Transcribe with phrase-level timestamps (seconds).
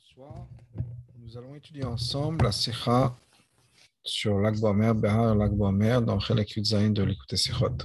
[0.00, 0.46] Bonsoir.
[1.18, 3.14] Nous allons étudier ensemble la Sikha
[4.02, 7.76] sur l'Akboamer, Behar l'Akboamer, dans Chelek Yudzaïn de l'écouter Sikhot.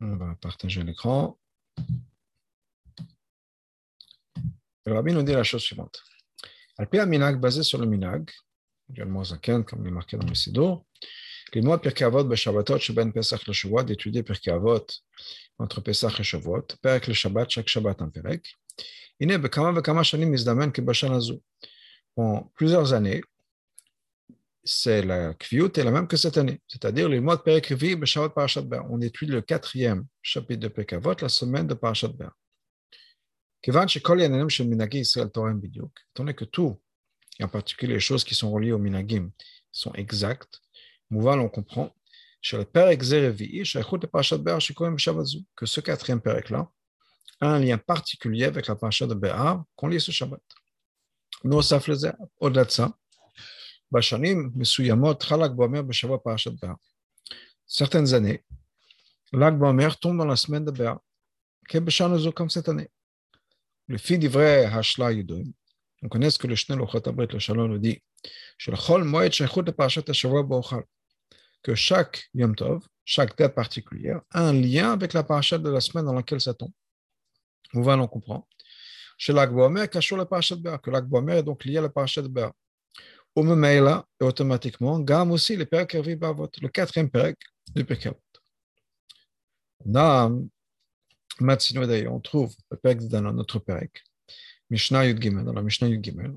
[0.00, 1.38] On va partager l'écran.
[4.86, 6.02] Le rabbi nous dit la chose suivante.
[6.78, 8.30] Alpia Minag, basé sur le Minag,
[8.88, 10.86] également Zaken, comme il est marqué dans le Sidour,
[11.52, 14.86] les mois Pirkei Avot, Beshabbatot, Sheben Pesach le Shavuot, d'étudier Pirkei Avot
[15.58, 18.56] entre Pesach et Shavuot, Perek le Shabbat, chaque Shabbat un Perek.
[19.21, 21.39] הנה, בכמה וכמה שנים מזדמן כבשן הזו.
[22.17, 23.21] En plusieurs années,
[24.63, 27.95] c'est la kviyut est la même que cette année, c'est-à-dire le mois de Perek Revi
[27.95, 28.81] Beshavat Parashat Ber.
[28.89, 32.31] On étudie le quatrième chapitre de Pekavot, la semaine de Parashat Ber.
[33.63, 36.81] כיוון שכל העניינים של מנהגי ישראל תואם בדיוק, étant donné que tout,
[37.39, 39.29] et en particulier les choses qui sont reliées aux minagim,
[39.71, 40.59] sont exactes,
[41.11, 41.89] מובן, on comprend,
[42.41, 46.74] של פרק זה רביעי, שייכות לפרשת בר שקוראים בשבת זו, que ce quatrième פרק-là, a
[47.40, 50.40] un lien particulier avec la paracha de Béar qu'on lit ce Shabbat.
[51.44, 52.96] Nous, ça faisait au-delà de ça.
[57.66, 58.44] Certaines années,
[59.32, 61.00] l'Ak Boamer tombe dans la semaine de Béar,
[61.70, 62.90] comme cette année?
[63.86, 65.44] Le fils d'Ivray Hashla Yudoim,
[66.02, 68.02] on connaît ce que le Shnel Ochot Abrit, le Shalom, nous dit,
[71.62, 75.80] que chaque Yom Tov, chaque date particulière, a un lien avec la parachat de la
[75.80, 76.72] semaine dans laquelle ça tombe.
[77.74, 78.46] On comprend.
[79.18, 82.22] Chez l'Akboamer, cachons le parachat de Béa, que l'Akboamer est donc lié à la parachat
[82.22, 82.52] de Béa.
[83.34, 87.38] Au Memeila, et automatiquement, Gam aussi, le Perek Hervi Bavot, le quatrième Perek
[87.74, 88.08] du Perek
[89.84, 90.48] Nam,
[91.40, 94.02] Matsino on trouve le Perek dans notre Perek,
[94.70, 96.34] Mishnah Yud Gimel, dans la Mishnah Yud Gimel.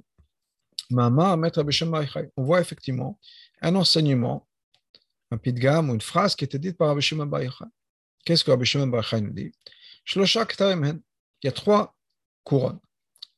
[0.90, 1.94] Mama, Maître Abishem
[2.36, 3.20] On voit effectivement
[3.62, 4.48] un enseignement,
[5.32, 7.66] un pidgam ou une phrase qui était dite par Abishem Abayachai.
[8.26, 9.52] Qu'est-ce que Abishem Abayachai nous dit?
[10.04, 11.00] Shlosha Ktarim
[11.42, 11.96] il y a trois
[12.44, 12.80] couronnes.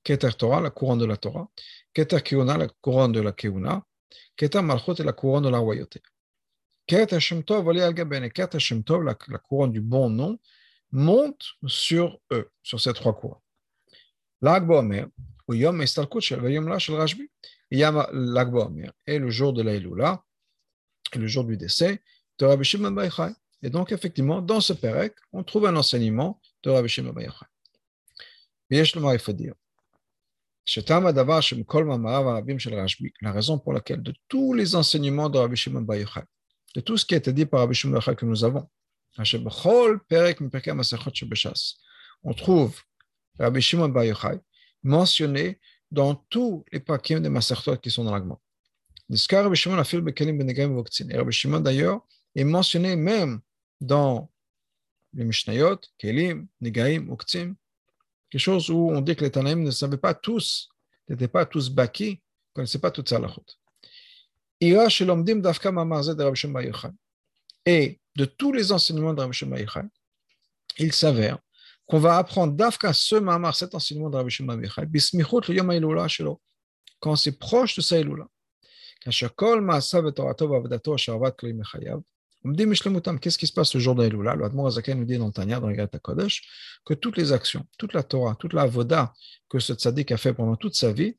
[0.04, 1.48] Keter Torah, la couronne de la Torah.
[1.94, 3.86] Keter Kiuna, la couronne de la Kiuna.
[4.36, 6.02] Keter Malchut et la couronne de la royauté.
[6.88, 7.72] Keter Shem Tov,
[8.34, 10.40] Keter Shem Tov, la couronne du bon nom,
[10.92, 13.40] monte sur eux, sur ces trois couronnes.
[14.42, 15.08] L'Agbo Omer,
[15.48, 16.78] ou Yom Estalkut Shel La
[19.06, 19.64] est le jour de
[21.14, 22.02] et le jour du décès
[22.40, 23.34] de Rabbi Shimon Baychai.
[23.62, 27.46] Et donc, effectivement, dans ce Pérec, on trouve un enseignement de Rabbi Shimon Baychai
[28.71, 29.55] ויש לומר איפה dire.
[30.67, 35.28] שטעם הדבר שמכל מאמריו הרבים של רשב"י, la raison pour laquelle de tous les enseignements
[35.28, 36.25] de Rabbi Shimon Bar Yochai,
[36.77, 38.67] de tout ce qui a été dit par Rabbi Shimon Bar Yochai que nous avons,
[39.25, 41.78] שבכל פרק מפרקי המסכות שבש"ס,
[42.27, 42.81] on trouve
[43.41, 44.39] Rabbi Shimon Bar Yochai
[44.83, 48.37] mentionné dans tous les pakim des masechtot qui sont dans l'agma.
[49.11, 51.11] נזכר רבי שמעון אפילו בכלים בנגעים ובקצין.
[51.21, 51.99] רבי שמעון d'ailleurs
[52.39, 53.41] est mentionné même
[53.81, 54.28] dans
[55.15, 57.55] les Mishnayot, Kelim, Negaim, Uktzim,
[58.31, 60.69] quelque chose où on dit que les Tanaïm ne savaient pas tous,
[61.09, 62.18] n'étaient pas tous baki, ne
[62.53, 63.44] connaissaient pas toutes ces halachot.
[67.66, 69.58] Et de tous les enseignements de Rabbi Shimon
[70.78, 71.40] il s'avère
[71.86, 76.08] qu'on va apprendre d'Afka ce mamar, cet enseignement de Rabbi Shimon bismichut le yom ha'ilula
[76.08, 76.40] shelo,
[77.00, 78.28] quand c'est proche de sa ilula.
[79.02, 82.02] Kashakol ma'asav et torato v'avadato asharvat kli mechayav,
[82.44, 82.66] on dit,
[83.22, 85.88] qu'est-ce qui se passe le jour d'Aïloula Le Azaken nous dit dans Tanya, dans Regat
[85.88, 86.41] Kodesh,
[86.85, 89.13] que toutes les actions, toute la Torah, toute la Voda
[89.50, 91.18] que ce tzaddik a fait pendant toute sa vie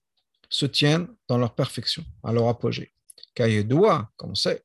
[0.49, 2.93] se tiennent dans leur perfection, à leur apogée.
[3.65, 4.63] doit, comme on sait,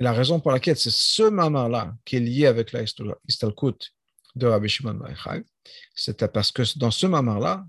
[0.00, 2.82] la raison pour laquelle c'est ce mamar-là qui est lié avec la
[3.28, 3.92] Istalkut
[4.34, 5.44] de Rabbi Shimon Baichai,
[5.94, 7.66] c'est parce que dans ce mamar-là,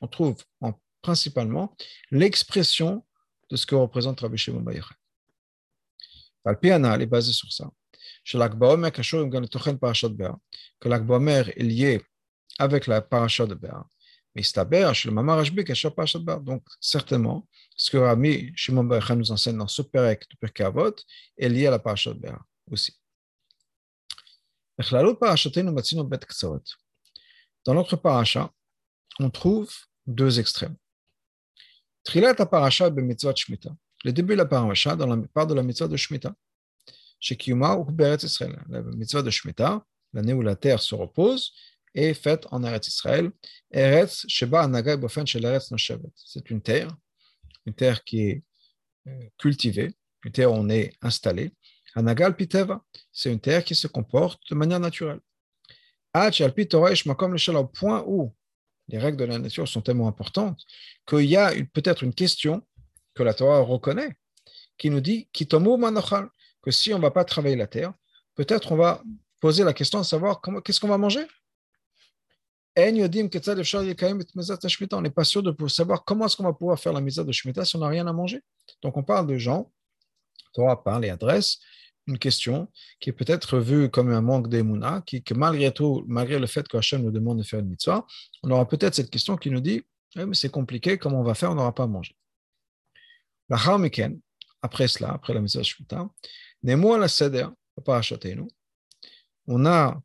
[0.00, 0.36] on trouve
[1.00, 1.76] principalement
[2.10, 3.04] l'expression
[3.50, 4.64] de ce que représente Rabbi Shimon
[6.44, 7.70] Alpiana, elle est basée sur ça.
[8.30, 8.38] Que
[10.88, 12.02] l'Akbaomer est lié
[12.58, 13.86] avec la paracha de Béa.
[14.34, 16.38] Mais c'est chez le Mamar Ashbi, parashat Béa.
[16.38, 20.94] Donc, certainement, ce que Rami Shimon Baruch nous enseigne dans ce Perek de Perkei Avot
[21.36, 22.38] est lié à la paracha de Béa
[22.70, 22.92] aussi.
[27.64, 28.50] Dans notre paracha,
[29.20, 29.70] on trouve
[30.06, 30.76] deux extrêmes.
[32.04, 33.70] Trilat paracha be mitzvot shmita
[34.04, 36.34] le début de la paracha dans la part de la mitzvah de Shemitah.
[37.20, 38.58] Chez ou Beretz Israël.
[38.68, 41.52] La mitzvah de Shemitah, l'année où la terre se repose,
[41.94, 43.30] est faite en Eretz Israël.
[43.70, 45.72] Eretz Sheba Anaga Bofen Shel Eretz.
[46.16, 46.88] C'est une terre,
[47.66, 48.42] une terre qui est
[49.08, 49.94] euh, cultivée,
[50.24, 51.52] une terre où on est installé.
[51.94, 52.82] Anagal Piteva,
[53.12, 55.20] c'est une terre qui se comporte de manière naturelle.
[56.14, 58.34] Au point où
[58.88, 60.64] les règles de la nature sont tellement importantes
[61.06, 62.62] qu'il y a peut-être une question
[63.14, 64.16] que la Torah reconnaît,
[64.78, 67.92] qui nous dit que si on ne va pas travailler la terre,
[68.34, 69.02] peut-être on va
[69.40, 71.26] poser la question de savoir qu'est-ce qu'on va manger?
[72.76, 72.92] on
[75.02, 77.64] n'est pas sûr de savoir comment est-ce qu'on va pouvoir faire la mise de Shemitah
[77.64, 78.40] si on n'a rien à manger.
[78.82, 79.70] Donc on parle de gens,
[80.54, 81.58] Torah parle et adresse
[82.06, 82.68] une question
[83.00, 86.66] qui est peut-être vue comme un manque d'émouna, qui que malgré tout, malgré le fait
[86.66, 88.04] que Hachem nous demande de faire une mitzvah,
[88.42, 89.82] on aura peut-être cette question qui nous dit
[90.16, 92.16] eh, mais c'est compliqué, comment on va faire, on n'aura pas à manger.
[93.52, 93.58] La
[94.62, 95.62] après cela, après la mitzvah
[96.62, 97.48] Nemo la Seder,
[99.46, 100.02] on a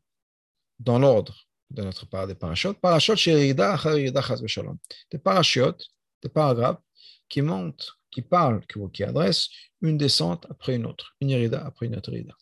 [0.78, 1.34] dans l'ordre
[1.70, 5.86] de notre part des parachutes, parachutes chez des parachutes,
[6.22, 6.82] des paragraphes
[7.30, 8.60] qui montent, qui parlent,
[8.92, 9.48] qui adressent
[9.80, 12.34] une descente après une autre, une irida après une autre irida.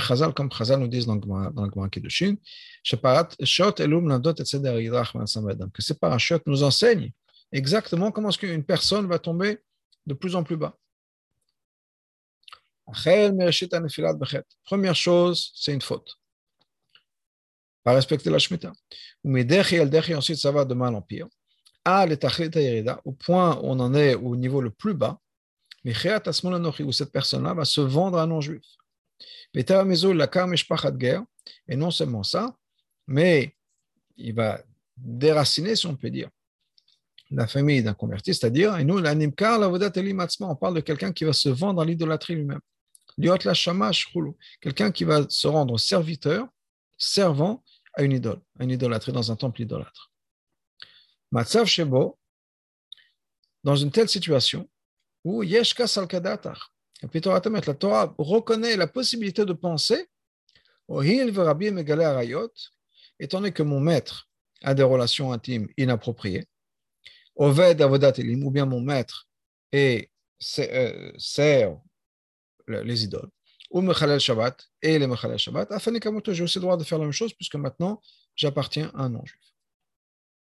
[0.00, 0.88] Chazal, comme Chazal nous
[5.54, 5.94] dans que ces
[6.48, 7.12] nous enseignent
[7.52, 9.60] exactement comment est-ce personne va tomber
[10.06, 10.78] de plus en plus bas.
[14.64, 16.18] Première chose, c'est une faute
[17.86, 18.72] pas respecter la Shemitah.
[19.24, 21.28] Ensuite, ça va de mal en pire.
[23.04, 25.20] Au point où on en est au niveau le plus bas,
[25.84, 28.64] où cette personne-là va se vendre à un non-juif.
[31.68, 32.56] Et non seulement ça,
[33.06, 33.54] mais
[34.16, 34.60] il va
[34.96, 36.28] déraciner, si on peut dire,
[37.30, 41.82] la famille d'un converti, c'est-à-dire, et nous, on parle de quelqu'un qui va se vendre
[41.82, 42.60] à l'idolâtrie lui-même.
[44.60, 46.46] Quelqu'un qui va se rendre serviteur,
[46.98, 47.64] servant
[47.94, 50.12] à une idole, à une idolâtrie dans un temple idolâtre.
[51.32, 52.18] Matzav Shebo,
[53.64, 54.68] dans une telle situation
[55.24, 60.06] où Yeshka Salkadatar, la Torah reconnaît la possibilité de penser,
[63.18, 64.28] étant donné que mon maître
[64.62, 66.46] a des relations intimes inappropriées,
[67.36, 69.28] Oved Avodat Elim, ou bien mon maître
[69.72, 70.10] et
[70.58, 71.78] euh, sert
[72.66, 73.30] les idoles,
[73.70, 75.68] ou Mechalel Shabbat et les Mechalel Shabbat,
[76.32, 78.00] j'ai aussi le droit de faire la même chose puisque maintenant
[78.34, 79.40] j'appartiens à un non-juif.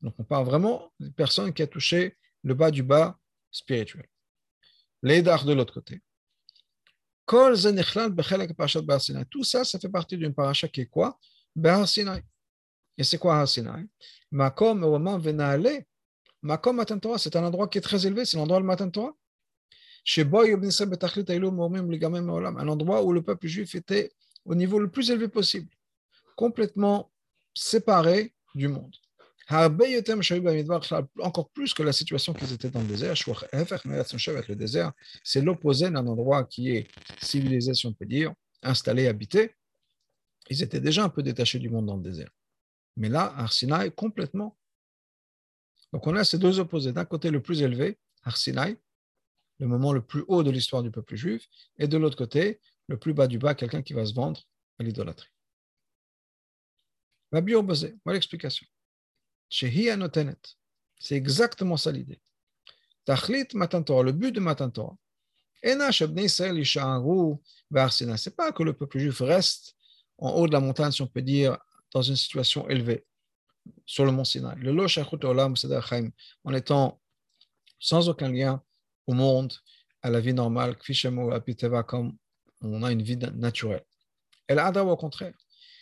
[0.01, 3.17] Donc on parle vraiment d'une personne qui a touché le bas du bas
[3.51, 4.05] spirituel.
[5.01, 6.01] L'édar de l'autre côté.
[7.25, 7.55] Tout
[9.43, 11.17] ça, ça fait partie d'une paracha qui est quoi?
[12.97, 13.87] Et c'est quoi Har Sinai
[16.43, 19.15] Makom Matan Torah, c'est un endroit qui est très élevé, c'est l'endroit de Matan Torah
[22.57, 24.11] un endroit où le peuple juif était
[24.43, 25.69] au niveau le plus élevé possible,
[26.35, 27.09] complètement
[27.53, 28.93] séparé du monde.
[29.49, 33.13] Encore plus que la situation qu'ils étaient dans le désert.
[33.25, 34.91] Le désert,
[35.23, 36.87] c'est l'opposé d'un endroit qui est
[37.21, 39.55] civilisé, si on peut dire, installé, habité.
[40.49, 42.29] Ils étaient déjà un peu détachés du monde dans le désert.
[42.97, 44.57] Mais là, Arsinaï, complètement.
[45.93, 46.91] Donc on a ces deux opposés.
[46.91, 48.77] D'un côté, le plus élevé, Arsinaï,
[49.59, 51.47] le moment le plus haut de l'histoire du peuple juif,
[51.77, 54.41] et de l'autre côté, le plus bas du bas, quelqu'un qui va se vendre
[54.79, 55.29] à l'idolâtrie.
[57.31, 58.65] Rabbi Obazé, voilà l'explication.
[59.49, 62.19] C'est exactement ça l'idée.
[63.05, 64.97] Tachlit Matan Torah, le but de Matan Torah.
[65.61, 69.75] C'est pas que le peuple juif reste
[70.17, 71.57] en haut de la montagne, si on peut dire,
[71.91, 73.05] dans une situation élevée,
[73.85, 74.57] sur le mont Sinaï.
[74.59, 74.87] Le Lo
[75.23, 75.55] Olam
[76.43, 76.99] en étant
[77.79, 78.61] sans aucun lien
[79.07, 79.53] au monde,
[80.01, 80.75] à la vie normale,
[81.85, 82.17] comme
[82.61, 83.83] on a une vie naturelle.
[84.47, 85.33] Elle a au contraire.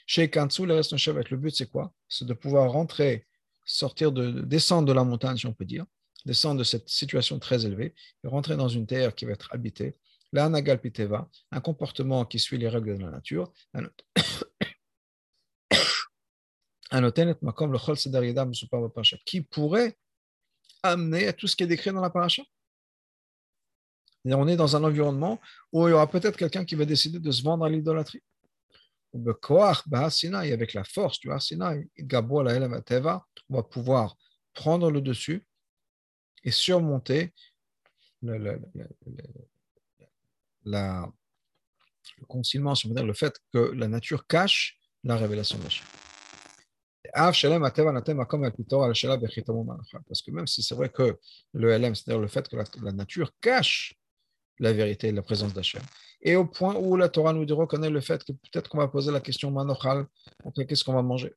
[0.06, 1.94] Chez Kansu, le reste le but c'est quoi?
[2.10, 3.28] C'est de pouvoir rentrer,
[3.66, 5.86] sortir de, descendre de la montagne, si on peut dire,
[6.25, 9.96] descendre de cette situation très élevée, et rentrer dans une terre qui va être habitée.
[10.34, 13.51] La Piteva, un comportement qui suit les règles de la nature.
[19.25, 19.98] Qui pourrait
[20.83, 22.43] amener à tout ce qui est décrit dans la paracha?
[24.25, 25.39] On est dans un environnement
[25.71, 28.21] où il y aura peut-être quelqu'un qui va décider de se vendre à l'idolâtrie.
[29.13, 31.89] Avec la force du Harsinaï,
[33.50, 34.15] on va pouvoir
[34.53, 35.45] prendre le dessus
[36.43, 37.33] et surmonter
[38.21, 38.60] le, le,
[43.03, 45.63] le, fait que la nature cache la révélation de
[47.13, 47.41] Parce
[50.22, 51.18] que même si c'est vrai que
[51.53, 53.96] le LM, c'est-à-dire le fait que la nature cache
[54.62, 55.82] la vérité la présence d'Hachem.
[56.22, 59.12] Et au point où la Torah nous reconnaît le fait que peut-être qu'on va poser
[59.12, 60.06] la question manochal,
[60.68, 61.34] qu'est-ce qu'on va manger?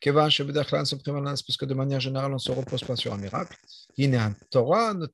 [0.00, 3.56] Parce que de manière générale, on ne se repose pas sur un miracle.
[3.96, 5.06] La Torah nous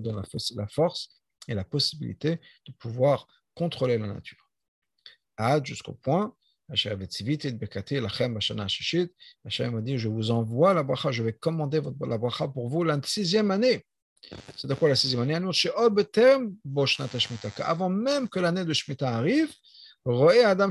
[0.00, 0.22] donne
[0.56, 1.08] la force
[1.46, 4.50] et la possibilité de pouvoir contrôler la nature.
[5.62, 6.34] Jusqu'au point,
[6.70, 6.98] Hachem
[9.70, 12.98] m'a dit, je vous envoie la bracha, je vais commander la bracha pour vous la
[13.04, 13.84] sixième année.
[14.56, 15.34] C'est de quoi la sixième année?
[17.58, 19.52] Avant même que l'année de Shemitah arrive,
[20.06, 20.70] Adam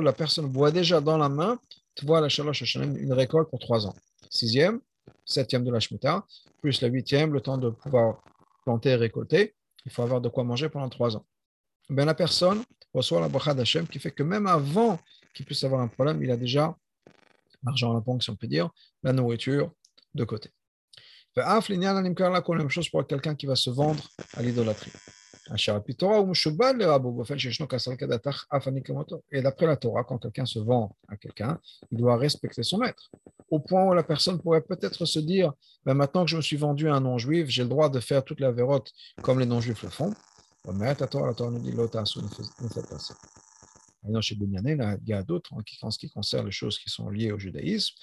[0.00, 1.58] la personne voit déjà dans la main
[1.94, 3.94] Tvoa la Shalosh une récolte pour trois ans.
[4.30, 4.80] Sixième,
[5.24, 6.24] septième de la Shemitah,
[6.60, 8.22] plus la huitième, le temps de pouvoir
[8.64, 9.54] planter et récolter.
[9.84, 11.26] Il faut avoir de quoi manger pendant trois ans.
[11.90, 12.62] Ben, la personne
[12.94, 14.98] reçoit la bracha d'Hachem qui fait que même avant
[15.32, 16.76] qu'il puisse avoir un problème, il a déjà
[17.64, 18.70] l'argent à la banque, si on peut dire,
[19.02, 19.72] la nourriture
[20.14, 20.50] de côté.
[21.36, 24.02] Même chose pour quelqu'un qui va se vendre
[24.34, 24.92] à l'idolâtrie.
[29.32, 31.58] Et d'après la Torah, quand quelqu'un se vend à quelqu'un,
[31.90, 33.10] il doit respecter son maître.
[33.50, 35.52] Au point où la personne pourrait peut-être se dire
[35.84, 38.24] ben maintenant que je me suis vendu à un non-juif, j'ai le droit de faire
[38.24, 40.14] toute la vérote comme les non-juifs le font.
[40.72, 43.14] Mais la Torah, nous dit ne pas ça.
[44.20, 47.38] Chez il y a d'autres en ce qui concerne les choses qui sont liées au
[47.38, 47.94] judaïsme.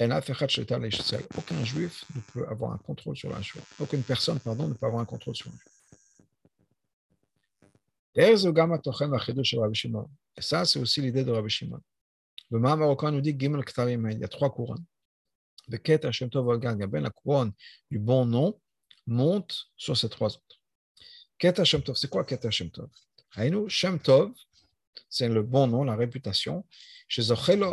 [0.00, 3.64] Aucun juif ne peut avoir un contrôle sur un juif.
[3.78, 5.68] Aucune personne, ne peut avoir un contrôle sur un juif.
[10.36, 11.80] Et ça, c'est aussi l'idée de Rabbi Shimon.
[12.50, 13.64] Le Maha nous dit Gimel
[14.12, 14.84] il y a trois couronnes.
[15.68, 15.78] La
[17.10, 17.52] couronne
[17.90, 18.60] du bon nom,
[19.06, 20.60] monte sur ces trois autres.
[21.94, 22.88] C'est quoi Ket Hashem Tov?
[23.68, 24.32] Shem Tov,
[25.08, 26.64] c'est le bon nom, la réputation.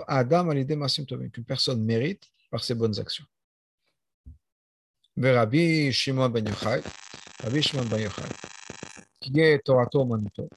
[0.08, 3.26] Adam qu'une personne mérite par ses bonnes actions.
[5.18, 6.82] Rabbi Shimon Ben Yochai,
[7.44, 8.24] Rabbi Shimon Ben Yochai,
[9.20, 10.50] qui est Torah Manuto,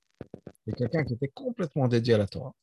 [0.66, 2.54] et quelqu'un qui était complètement dédié à la Torah.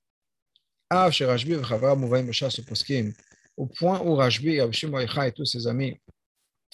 [2.68, 3.14] Poskim,
[3.58, 6.00] au point où Rajbi, Rabbi Shimon et tous ses amis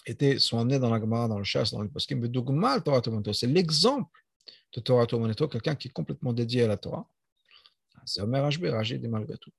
[0.05, 2.21] étaient, sont amenés dans la Gemara, dans le chasse, dans le Poskim,
[3.33, 4.23] c'est l'exemple
[4.73, 7.07] de Torah Manuto, quelqu'un qui est complètement dédié à la Torah.
[8.07, 9.51] C'est Omer Rajbi, Rajbi dit malgré tout.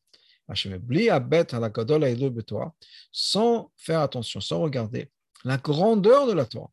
[3.12, 5.10] Sans faire attention, sans regarder
[5.44, 6.70] la grandeur de la Torah.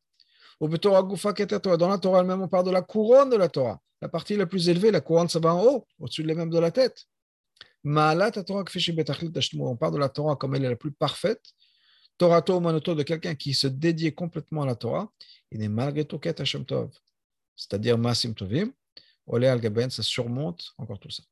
[0.59, 3.81] Dans la Torah elle-même, on parle de la couronne de la Torah.
[4.01, 6.59] La partie la plus élevée, la couronne, ça va en haut, au-dessus de même de
[6.59, 7.05] la tête.
[7.83, 11.43] On parle de la Torah comme elle est la plus parfaite.
[12.17, 15.11] Torah Manoto de quelqu'un qui se dédie complètement à la Torah.
[15.51, 16.89] Il est malgré tout Ket Hashem Tov.
[17.55, 18.71] C'est-à-dire Masim Tovim.
[19.27, 21.23] Olé al ça surmonte encore tout ça.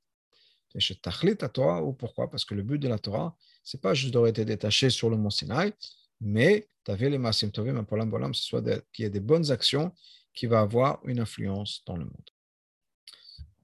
[1.49, 2.29] Torah, ou pourquoi?
[2.29, 5.17] Parce que le but de la Torah, c'est pas juste d'avoir été détaché sur le
[5.17, 5.73] mont Sinaï,
[6.19, 8.61] mais tu les Masim Tovim, pour l'ambolam, ce soit
[8.91, 9.93] qu'il y ait des bonnes actions
[10.33, 12.29] qui vont avoir une influence dans le monde.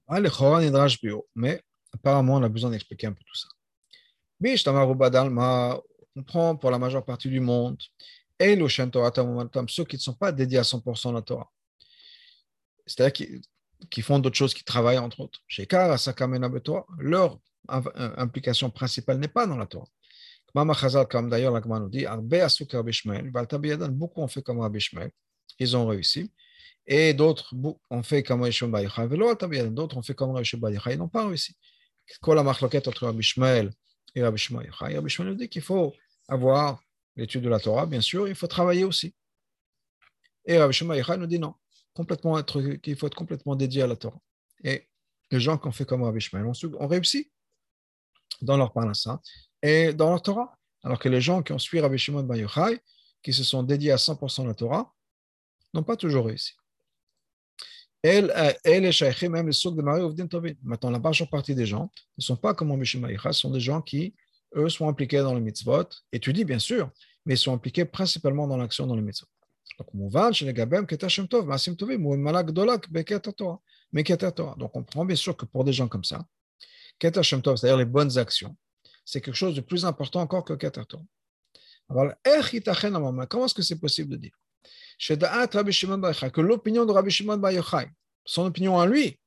[0.08, 0.20] Ah,
[1.36, 1.64] mais
[1.94, 3.48] apparemment, on a besoin d'expliquer un peu tout ça.
[6.16, 7.82] On prend pour la majeure partie du monde,
[8.40, 11.52] et ceux qui ne sont pas dédiés à 100% à la Torah.
[12.86, 13.28] C'est-à-dire
[13.90, 15.42] qui, font d'autres choses, qui travaillent entre autres.
[17.00, 17.40] Leur
[18.18, 19.88] implication principale n'est pas dans la Torah.
[20.56, 22.06] Mama Chazal, comme d'ailleurs la nous dit,
[23.92, 25.12] beaucoup ont fait comme Rabbi Shmuel,
[25.60, 26.32] ils ont réussi.
[26.88, 27.54] Et d'autres
[27.92, 31.56] ont fait comme Rabbi Shmuel d'autres ont fait comme Rabbi Shmuel ils n'ont pas réussi.
[32.22, 33.72] Quoi la marloquette entre Rabbi Shmuel
[34.16, 35.94] et Rabbi Shmuel Rabbi Shmuel nous dit qu'il faut
[36.28, 36.82] avoir
[37.16, 39.14] l'étude de la Torah, bien sûr, il faut travailler aussi.
[40.46, 41.54] Et Rabbi Shmuel nous dit non,
[41.94, 44.20] complètement qu'il faut être complètement dédié à la Torah.
[44.64, 44.88] Et
[45.32, 47.32] les gens qui ont fait comme Rabbi Shmuel ont, réussi
[48.42, 49.22] dans leur parnassa
[49.62, 50.58] et dans la Torah.
[50.84, 52.80] Alors que les gens qui ont suivi Rabbi Shimon Bar Yochai,
[53.22, 54.94] qui se sont dédiés à 100% à la Torah,
[55.74, 56.54] n'ont pas toujours réussi.
[58.02, 60.02] Elle, elle est même le souk de Marie
[60.64, 63.52] Maintenant, la majeure partie des gens ne sont pas comme Rabbi Shimon Bar Yochai, sont
[63.52, 64.16] des gens qui,
[64.56, 66.90] eux, sont impliqués dans le mitzvot, étudient bien sûr,
[67.26, 69.28] mais sont impliqués principalement dans l'action dans le mitzvot.
[69.78, 69.96] Donc,
[74.76, 76.26] on prend bien sûr que pour des gens comme ça,
[77.02, 78.56] c'est-à-dire les bonnes actions,
[79.06, 80.60] c'est quelque chose de plus important encore que le
[81.90, 82.14] Alors,
[83.30, 84.34] comment est-ce que c'est possible de dire?
[86.32, 87.90] que l'opinion de Rabbi Shimon Bar Yochai,
[88.26, 89.18] son opinion à lui,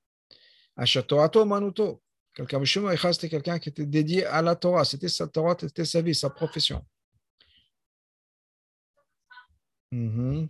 [2.34, 2.64] quelqu'un
[3.12, 6.30] c'était quelqu'un qui était dédié à la Torah, c'était sa Torah, c'était sa vie, sa
[6.30, 6.84] profession.
[9.92, 10.48] Mm-hmm.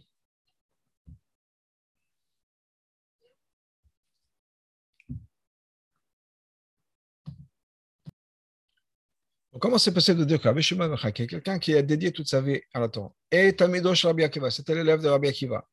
[9.63, 12.61] comment c'est possible de dire que Rabbi Shimon quelqu'un qui a dédié toute sa vie
[12.75, 15.65] à la Torah, et Tamidosh Rabbi Akiva, c'était l'élève de Rabbi Akiva.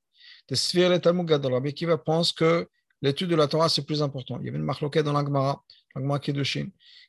[0.48, 2.68] De Sfir le Talmud Gadol, Rabbi Akiva pense que
[3.02, 4.38] l'étude de la Torah, c'est plus important.
[4.40, 5.64] Il y avait une marloquette dans l'Agmara,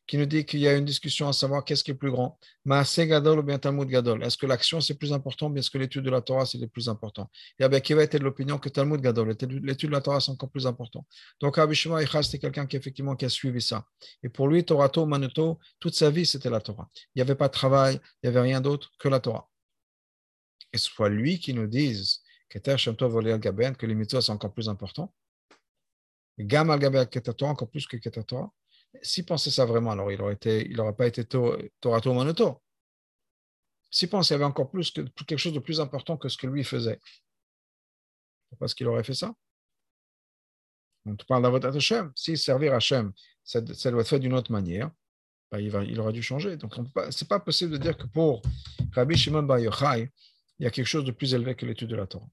[0.07, 2.39] qui nous dit qu'il y a une discussion à savoir qu'est-ce qui est plus grand,
[2.67, 4.25] Gadol ou bien Talmud Gadol?
[4.25, 6.59] Est-ce que l'action c'est plus important ou bien est-ce que l'étude de la Torah c'est
[6.59, 7.31] le plus important?
[7.59, 10.51] Et Rabbi Akiva était de l'opinion que Talmud Gadol, l'étude de la Torah c'est encore
[10.51, 11.07] plus important.
[11.41, 13.87] Donc Rabbi Shimon c'était quelqu'un qui effectivement qui a suivi ça.
[14.23, 16.89] Et pour lui, Torato, Manuto, toute sa vie c'était la Torah.
[17.15, 19.49] Il n'y avait pas de travail, il n'y avait rien d'autre que la Torah.
[20.73, 22.59] Et ce soit lui qui nous dise que
[23.87, 25.15] les mitzvahs sont encore plus importants.
[26.39, 26.81] Gam al
[27.43, 28.53] encore plus que Keter Torah
[29.02, 32.61] S'il pensait ça vraiment, alors il n'aurait il pas été Torato Monoto.
[33.90, 36.37] S'il pensait qu'il y avait encore plus que, quelque chose de plus important que ce
[36.37, 37.00] que lui faisait,
[38.59, 39.32] parce qu'il aurait fait ça?
[41.06, 42.12] On te parle d'Avodat Hashem.
[42.14, 44.90] Si servir Hashem, ça, ça doit être fait d'une autre manière,
[45.50, 46.56] ben, il, va, il aurait dû changer.
[46.56, 48.42] Donc, ce n'est pas possible de dire que pour
[48.92, 50.12] Rabbi Shimon Bar Yochai,
[50.59, 52.28] il y a quelque chose de plus élevé que l'étude de la Torah.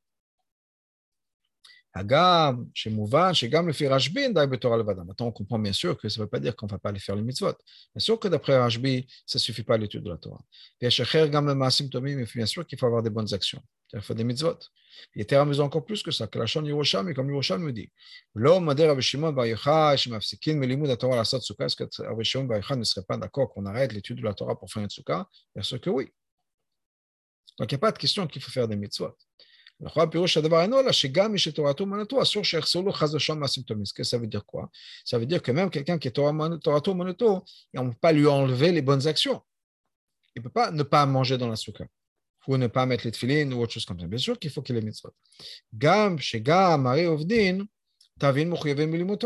[1.97, 5.03] Hagam, chez Mouvan, chez Gam, le fait Rajbi, Torah Levada.
[5.03, 6.89] Maintenant, on comprend bien sûr que ça ne veut pas dire qu'on ne va pas
[6.89, 7.53] aller faire les mitzvot.
[7.95, 10.41] Bien sûr que d'après Rajbi, ça ne suffit pas l'étude de la Torah.
[10.81, 13.61] Et bien sûr qu'il faut avoir des bonnes actions.
[13.93, 14.59] Il faut des mitzvot.
[15.15, 17.91] Il était amusant encore plus que ça, que la chaîne Yerushalmi, comme Yerushalmi me dit.
[18.33, 22.01] L'homme modèle Rabbi Shimon Bar Yochai, Shemafsikin, Melimud la Torah, la Sot Sukkah, est-ce que
[22.01, 24.71] Rabbi Shimon Bar Yochai ne serait pas d'accord qu'on arrête l'étude de la Torah pour
[24.71, 25.27] faire une Sukkah?
[25.53, 26.11] Bien sûr que oui.
[27.59, 29.15] Donc il n'y a pas de question qu'il faut faire des mitzvot.
[29.79, 30.07] Ça
[35.19, 38.81] veut dire que même quelqu'un qui est Monoto, on ne peut pas lui enlever les
[38.81, 39.41] bonnes actions.
[40.35, 41.85] Il ne peut pas ne pas manger dans la souka
[42.47, 44.07] ou ne pas mettre les ou autre chose comme ça.
[44.07, 45.13] Bien sûr qu'il faut qu'il ait mitzvot.
[45.73, 46.17] Gam,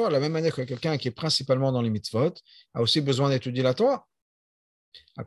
[0.10, 2.34] la même manière que quelqu'un qui est principalement dans les mitzvot
[2.74, 4.05] a aussi besoin d'étudier la Torah.
[5.17, 5.24] À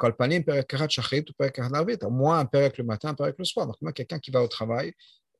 [2.10, 3.66] moins un Perek le matin, un Perek le soir.
[3.66, 4.92] Donc, moi, quelqu'un qui va au travail,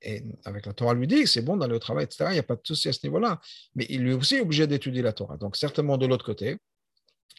[0.02, 2.26] et avec la Torah lui dit c'est bon d'aller au travail, etc.
[2.30, 3.40] Il n'y a pas de souci à ce niveau-là.
[3.74, 5.36] Mais il est aussi obligé d'étudier la Torah.
[5.38, 6.58] Donc, certainement de l'autre côté,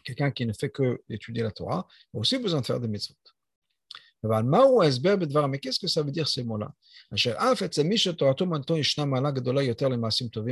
[0.04, 3.16] quelqu'un qui ne fait que d'étudier la Torah a aussi besoin de faire des mitzvot.
[4.24, 6.74] Mais qu'est-ce que ça veut dire ces mots-là?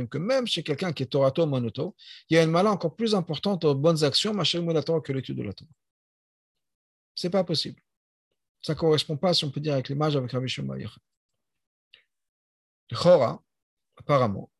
[0.08, 1.96] Que même chez quelqu'un qui est Monoto,
[2.30, 5.52] il y a une mala encore plus importante aux bonnes actions que l'étude de la
[5.52, 5.70] Torah.
[7.14, 7.80] Ce n'est pas possible.
[8.62, 10.78] Ça correspond pas, si on peut dire, avec l'image avec Rabbi Shimon
[12.92, 13.42] Chora,
[13.96, 14.50] apparemment,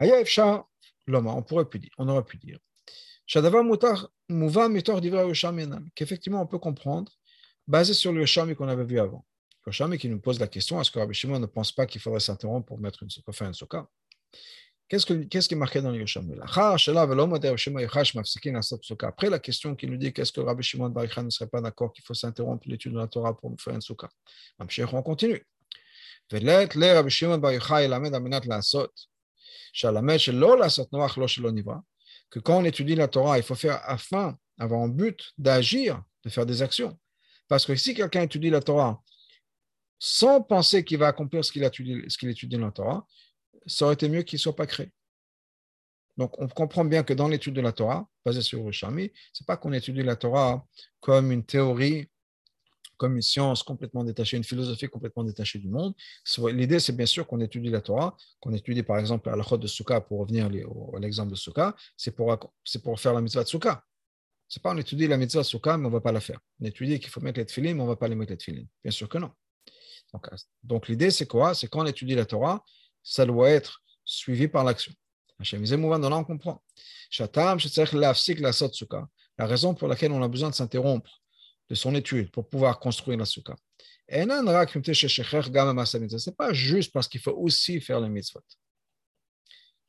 [0.00, 2.58] on pourrait dire, on aurait pu dire,
[5.94, 7.12] qu'effectivement on peut comprendre,
[7.66, 9.24] basé sur le Shami qu'on avait vu avant.
[9.66, 12.00] Le Shami qui nous pose la question, est-ce que Rabbi Shimon ne pense pas qu'il
[12.00, 13.54] faudrait s'interrompre pour mettre une, pour faire une
[14.88, 16.34] Qu'est-ce, qui est marqué dans le Yosham
[19.02, 21.92] Après la question qui nous dit qu'est-ce que Rabbi Shimon Baricha ne serait pas d'accord
[21.92, 24.08] qu'il faut s'interrompre l'étude de la Torah pour faire une soukha.
[24.58, 25.44] On continue.
[32.30, 36.30] Que quand on étudie la Torah, il faut faire afin, avoir un but d'agir, de
[36.30, 36.98] faire des actions.
[37.46, 39.02] Parce que si quelqu'un étudie la Torah
[39.98, 41.64] sans penser qu'il va accomplir ce qu'il
[42.30, 43.06] étudie dans la Torah,
[43.68, 44.90] ça aurait été mieux qu'il ne soit pas créé.
[46.16, 49.42] Donc, on comprend bien que dans l'étude de la Torah, basée sur le Shami, ce
[49.42, 50.66] n'est pas qu'on étudie la Torah
[51.00, 52.10] comme une théorie,
[52.96, 55.94] comme une science complètement détachée, une philosophie complètement détachée du monde.
[56.50, 59.68] L'idée, c'est bien sûr qu'on étudie la Torah, qu'on étudie par exemple la chod de
[59.68, 62.36] Sukkah, pour revenir à l'exemple de Sukkah, c'est pour,
[62.98, 63.84] faire la mitzvah de Sukkah.
[64.48, 66.20] Ce n'est pas on étudie la mitzvah de Sukkah, mais on ne va pas la
[66.20, 66.40] faire.
[66.60, 68.38] On étudie qu'il faut mettre les tefillin, mais on ne va pas les mettre les
[68.38, 68.64] tefillin.
[68.82, 69.30] Bien sûr que non.
[70.12, 70.26] Donc,
[70.64, 71.54] donc l'idée, c'est quoi?
[71.54, 72.64] C'est quand on étudie la Torah,
[73.08, 74.92] ça doit être suivi par l'action.
[75.40, 76.62] On comprend.
[79.38, 81.22] La raison pour laquelle on a besoin de s'interrompre
[81.70, 83.56] de son étude pour pouvoir construire la souka.
[84.10, 84.24] Ce
[86.30, 88.42] n'est pas juste parce qu'il faut aussi faire le mitzvot.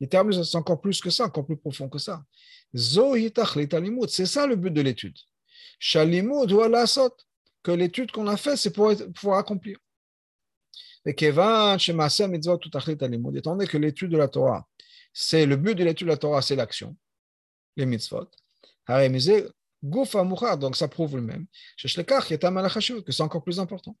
[0.00, 2.24] C'est encore plus que ça, encore plus profond que ça.
[2.72, 5.18] C'est ça le but de l'étude.
[7.62, 9.76] Que l'étude qu'on a fait, c'est pour pouvoir accomplir.
[11.06, 11.16] Étant
[13.52, 14.66] donné que l'étude de la Torah,
[15.12, 16.96] c'est le but de l'étude de la Torah, c'est l'action,
[17.76, 18.28] les mitzvot.
[19.82, 21.46] Donc ça prouve le même.
[21.82, 23.96] Que c'est encore plus important.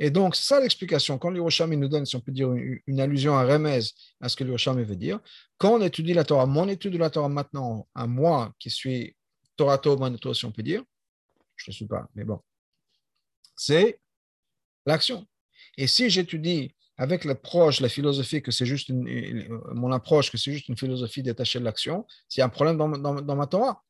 [0.00, 1.18] Et donc, ça l'explication.
[1.18, 3.80] Quand l'Hiroshami nous donne, si on peut dire, une, allusion à Remez,
[4.20, 5.20] à ce que l'Hiroshami veut dire,
[5.56, 9.16] quand on étudie la Torah, mon étude de la Torah maintenant, à moi qui suis
[9.56, 10.82] Torato Manoto, si on peut dire,
[11.56, 12.40] je ne suis pas, mais bon,
[13.54, 14.00] c'est
[14.86, 15.26] l'action.
[15.76, 20.52] Et si j'étudie avec l'approche, la philosophie, que c'est juste une, mon approche, que c'est
[20.52, 22.06] juste une philosophie détachée de l'action,
[22.38, 23.82] a un problème dans, ma Torah,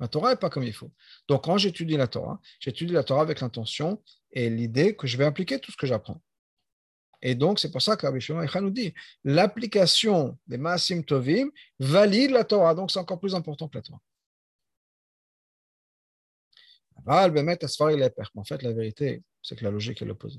[0.00, 0.90] ma Torah n'est pas comme il faut.
[1.28, 5.24] Donc, quand j'étudie la Torah, j'étudie la Torah avec l'intention et l'idée que je vais
[5.24, 6.20] appliquer tout ce que j'apprends.
[7.22, 12.44] Et donc, c'est pour ça qu'Abbé Shimon nous dit l'application des Maasim Tovim valide la
[12.44, 12.74] Torah.
[12.74, 14.00] Donc, c'est encore plus important que la Torah.
[18.34, 20.38] En fait, la vérité, c'est que la logique est l'opposé.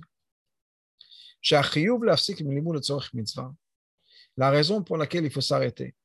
[4.38, 5.96] La raison pour laquelle il faut s'arrêter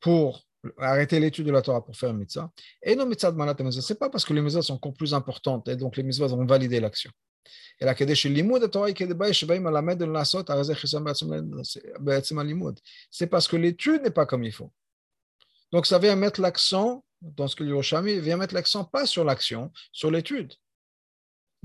[0.00, 0.46] pour
[0.78, 2.50] arrêter l'étude de la Torah pour faire mitzvah,
[2.82, 5.76] et non mitzvah de manat pas parce que les mitzvahs sont encore plus importantes et
[5.76, 7.10] donc les mitzvahs vont valider l'action.
[13.10, 14.72] C'est parce que l'étude n'est pas comme il faut.
[15.70, 19.70] Donc ça vient mettre l'accent, dans ce que l'Yoshami vient mettre l'accent pas sur l'action,
[19.92, 20.54] sur l'étude.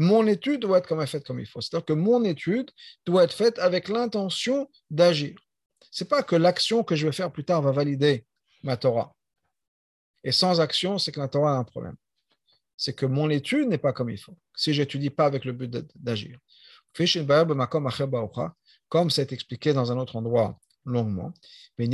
[0.02, 1.62] Mon étude doit être comme faite comme il faut.
[1.62, 2.72] C'est-à-dire que mon étude
[3.06, 5.38] doit être faite avec l'intention d'agir.
[5.92, 8.26] C'est pas que l'action que je vais faire plus tard va valider
[8.64, 9.14] ma Torah.
[10.24, 11.96] Et sans action, c'est que la Torah a un problème.
[12.78, 14.36] C'est que mon étude n'est pas comme il faut.
[14.56, 16.40] Si je n'étudie pas avec le but d'agir.
[18.90, 21.32] Comme c'est expliqué dans un autre endroit longuement.
[21.78, 21.92] Comme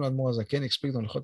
[0.00, 1.22] l'Admorazaken explique dans le Chot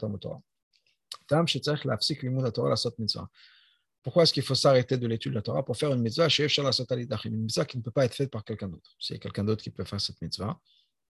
[4.02, 7.42] Pourquoi est-ce qu'il faut s'arrêter de l'étude de la Torah pour faire une mitzvah Une
[7.42, 8.90] mitzvah qui ne peut pas être faite par quelqu'un d'autre?
[8.98, 10.58] S'il y a quelqu'un d'autre qui peut faire cette mitzvah,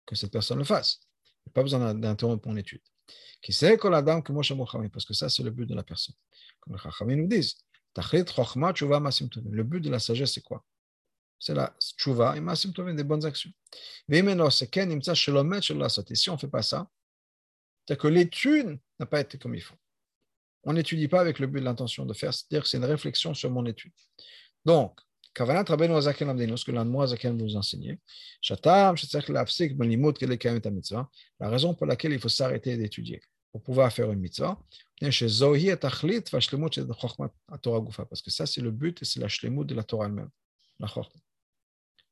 [0.06, 1.00] que cette personne le fasse.
[1.46, 2.82] Il n'y a pas besoin d'interrompre mon étude.
[3.40, 4.42] Qui sait que la dame que moi
[4.92, 6.14] parce que ça c'est le but de la personne.
[6.60, 7.56] Comme les Chachamim nous disent,
[7.96, 10.64] le but de la sagesse c'est quoi?
[11.38, 13.50] C'est la tchouva et masim tovim, des bonnes actions.
[14.08, 14.20] Et
[16.14, 16.90] si on ne fait pas ça,
[17.86, 19.76] c'est-à-dire que l'étude n'a pas été comme il faut.
[20.68, 23.32] On n'étudie pas avec le but de l'intention de faire, c'est-à-dire que c'est une réflexion
[23.32, 23.90] sur mon étude.
[24.66, 25.00] Donc,
[25.32, 26.10] Kavanat Rabbeinu ce
[26.62, 27.16] que l'Anmo et
[30.70, 31.08] mitzvah,
[31.40, 34.60] la raison pour laquelle il faut s'arrêter d'étudier pour pouvoir faire une mitzvah,
[35.00, 35.22] parce
[38.20, 40.28] que ça c'est le but et c'est la Shlemut de la Torah elle-même,
[40.80, 41.22] la Chochmat.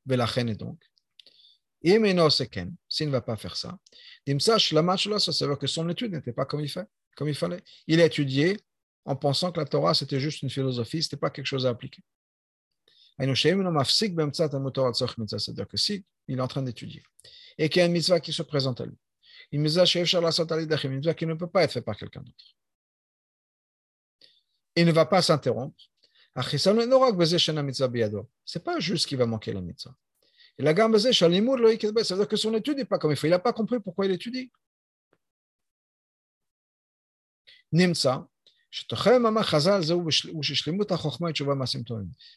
[0.06, 0.82] Velachen et donc,
[1.82, 3.78] s'il ne va pas faire ça,
[4.26, 7.64] ça veut dire que son étude n'était pas comme il, fait, comme il fallait.
[7.88, 8.56] Il a étudié
[9.04, 11.70] en pensant que la Torah c'était juste une philosophie, ce n'était pas quelque chose à
[11.70, 12.02] appliquer.
[13.18, 13.34] C'est-à-dire
[15.68, 17.02] que si il est en train d'étudier
[17.58, 18.96] et qu'il y a une mitzvah qui se présente à lui,
[19.52, 22.56] une mitzvah qui ne peut pas être faite par quelqu'un d'autre,
[24.76, 25.82] il ne va pas s'interrompre.
[28.44, 29.96] C'est pas juste qu'il va manquer la mitzvah.
[30.58, 33.26] C'est-à-dire que son étude n'est pas comme il faut.
[33.26, 34.52] Il n'a pas compris pourquoi il étudie.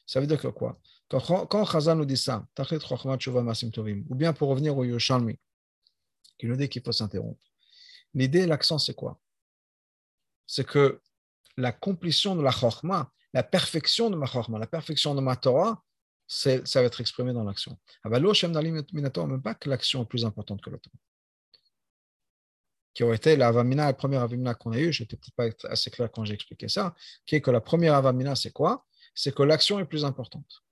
[0.05, 4.83] Ça veut dire que quoi Quand, quand nous dit ça, ou bien pour revenir au
[4.83, 5.37] Yoshalmi,
[6.37, 7.43] qui nous dit qu'il faut s'interrompre,
[8.13, 9.19] l'idée, l'accent, c'est quoi?
[10.47, 11.01] C'est que
[11.57, 15.83] la complétion de la Chokhmah, la perfection de ma Chokhmah, la perfection de ma Torah,
[16.27, 17.77] ça va être exprimé dans l'action.
[18.05, 20.97] Même pas que l'action est plus importante que la Torah
[22.93, 25.89] qui aurait été la la première avamina qu'on a eue, je n'étais peut-être pas assez
[25.89, 28.85] clair quand j'ai expliqué ça, qui est que la première avamina, c'est quoi?
[29.13, 30.63] C'est que l'action est plus importante.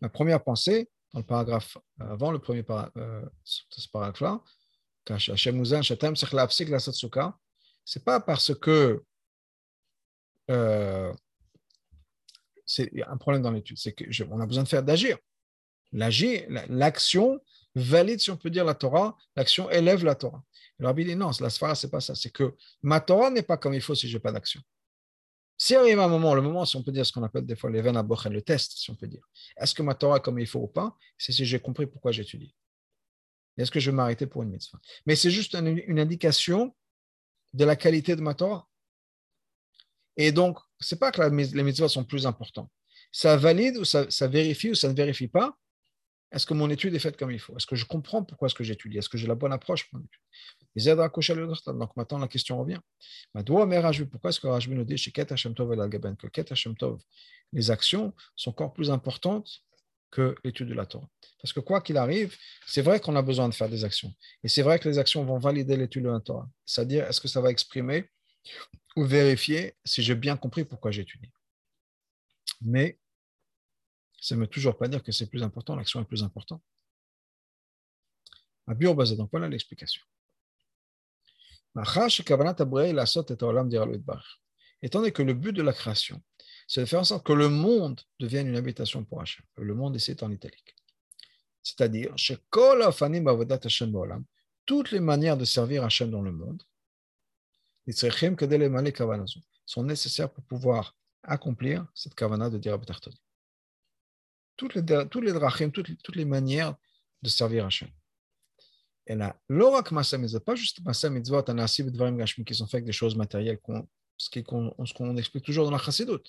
[0.00, 4.42] La première pensée, dans le paragraphe avant le premier euh, ce paragraphe-là,
[7.84, 9.04] c'est pas parce que
[10.50, 11.12] euh,
[12.66, 15.18] c'est un problème dans l'étude, c'est qu'on a besoin de faire d'agir.
[15.92, 17.40] L'action
[17.74, 20.42] valide, si on peut dire, la Torah, l'action élève la Torah.
[20.78, 22.14] Le rabbi dit non, la sphara, c'est pas ça.
[22.14, 24.60] C'est que ma Torah n'est pas comme il faut si je n'ai pas d'action.
[25.56, 27.70] Si arrive un moment, le moment, si on peut dire ce qu'on appelle des fois
[27.70, 29.22] veines à le test, si on peut dire,
[29.56, 30.96] est-ce que ma Torah est comme il faut ou pas?
[31.16, 32.54] C'est si j'ai compris pourquoi j'étudie.
[33.56, 34.80] Est-ce que je vais m'arrêter pour une mitzvah?
[35.06, 36.74] Mais c'est juste une, indication
[37.52, 38.66] de la qualité de ma Torah.
[40.16, 42.68] Et donc, c'est pas que les mitzvahs sont plus importants.
[43.12, 45.56] Ça valide ou ça vérifie ou ça ne vérifie pas?
[46.34, 47.56] Est-ce que mon étude est faite comme il faut?
[47.56, 48.98] Est-ce que je comprends pourquoi est-ce que j'étudie?
[48.98, 49.88] Est-ce que j'ai la bonne approche?
[49.88, 52.80] Pour Donc maintenant, la question revient.
[53.32, 55.10] Pourquoi est-ce que Rajbi nous dit que
[57.52, 59.48] les actions sont encore plus importantes
[60.10, 61.08] que l'étude de la Torah?
[61.40, 64.12] Parce que quoi qu'il arrive, c'est vrai qu'on a besoin de faire des actions.
[64.42, 66.48] Et c'est vrai que les actions vont valider l'étude de la Torah.
[66.66, 68.10] C'est-à-dire, est-ce que ça va exprimer
[68.96, 71.30] ou vérifier si j'ai bien compris pourquoi j'étudie?
[72.60, 72.98] Mais
[74.24, 76.62] ça ne veut toujours pas dire que c'est plus important, l'action est plus importante.
[78.66, 80.02] Donc voilà l'explication.
[84.82, 86.22] Étant donné que le but de la création,
[86.66, 89.44] c'est de faire en sorte que le monde devienne une habitation pour Hachem.
[89.58, 90.74] Le monde ici est en italique.
[91.62, 92.14] C'est-à-dire,
[94.64, 96.62] toutes les manières de servir Hachem dans le monde
[99.66, 102.72] sont nécessaires pour pouvoir accomplir cette kavana de dire
[104.56, 106.74] toutes les, tous les drachim, toutes, toutes, les manières
[107.22, 107.88] de servir Hachem.
[109.06, 112.74] Et là, l'orak masa mitzvot, pas juste masa mitzvot, anasib dvarim gashmi, qui sont faits
[112.74, 113.58] avec des choses matérielles,
[114.16, 116.24] ce qu'on explique toujours dans la chassidut.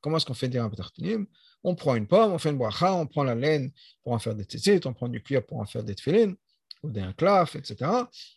[0.00, 1.26] Comment est-ce qu'on fait des raptartinim
[1.62, 3.72] On prend une pomme, on fait une bracha, on prend la laine
[4.02, 6.34] pour en faire des tzitzit, on prend du cuir pour en faire des tefillin.
[6.82, 7.90] ou d'un claf, etc.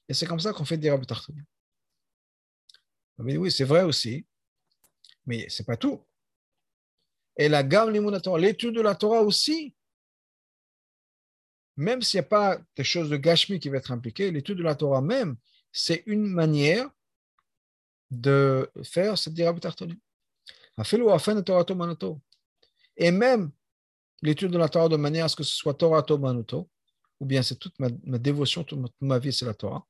[0.08, 1.42] Et c'est comme ça qu'on fait des Rabbi Tartoni.
[3.18, 4.26] Oui, c'est vrai aussi,
[5.26, 6.07] mais ce n'est pas tout.
[7.38, 9.76] Et la gamme l'étude de la Torah aussi,
[11.76, 14.64] même s'il n'y a pas des choses de gashmi qui vont être impliquées, l'étude de
[14.64, 15.38] la Torah même,
[15.72, 16.90] c'est une manière
[18.10, 20.00] de faire cette Rabbi Tartoni.
[22.98, 23.52] Et même
[24.22, 26.70] l'étude de la Torah de manière à ce que ce soit Torah Manuto,
[27.20, 29.86] ou bien c'est toute ma, dévotion, toute ma, vie, c'est la Torah,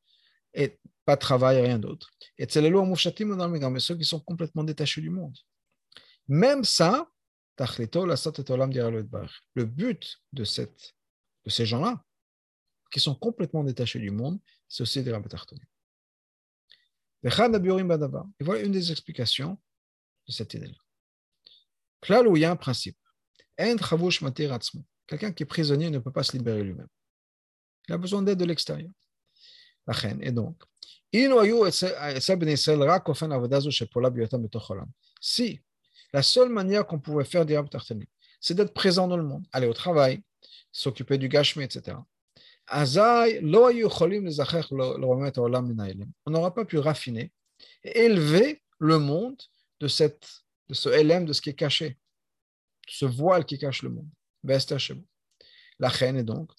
[0.53, 2.09] et pas de travail, rien d'autre.
[2.37, 5.37] Et c'est les lois mais ceux qui sont complètement détachés du monde.
[6.27, 7.09] Même ça,
[9.55, 10.95] le but de, cette,
[11.45, 12.03] de ces gens-là,
[12.91, 15.29] qui sont complètement détachés du monde, c'est aussi des rabbins
[17.23, 19.59] Et voilà une des explications
[20.27, 20.77] de cette idée-là.
[22.07, 22.97] Il y a un principe.
[23.57, 26.87] Quelqu'un qui est prisonnier ne peut pas se libérer lui-même.
[27.87, 28.91] Il a besoin d'aide de l'extérieur.
[30.21, 30.61] Et donc,
[35.21, 35.61] si
[36.13, 37.59] la seule manière qu'on pouvait faire des
[38.39, 40.21] c'est d'être présent dans le monde, aller au travail,
[40.71, 41.97] s'occuper du gashmi, etc.
[46.25, 47.31] On n'aura pas pu raffiner
[47.83, 49.41] et élever le monde
[49.79, 50.27] de, cette,
[50.69, 51.97] de ce LM, de ce qui est caché,
[52.87, 54.09] ce voile qui cache le monde.
[55.79, 56.51] La reine est donc,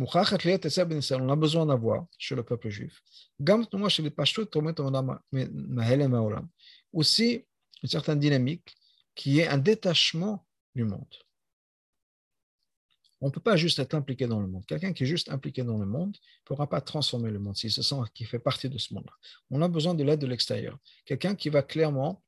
[0.00, 3.02] on a besoin d'avoir chez le peuple juif,
[6.92, 7.44] aussi
[7.82, 8.74] une certaine dynamique
[9.14, 11.14] qui est un détachement du monde.
[13.20, 14.64] On ne peut pas juste être impliqué dans le monde.
[14.66, 17.72] Quelqu'un qui est juste impliqué dans le monde ne pourra pas transformer le monde s'il
[17.72, 19.12] se sent qu'il fait partie de ce monde-là.
[19.50, 20.78] On a besoin de l'aide de l'extérieur.
[21.04, 22.22] Quelqu'un qui va clairement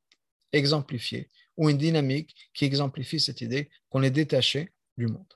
[0.51, 5.33] exemplifier ou une dynamique qui exemplifie cette idée qu'on est détaché du monde.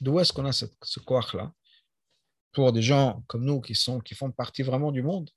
[0.00, 1.52] D'où est-ce qu'on a ce, ce là
[2.52, 5.30] pour des gens comme nous qui, sont, qui font partie vraiment du monde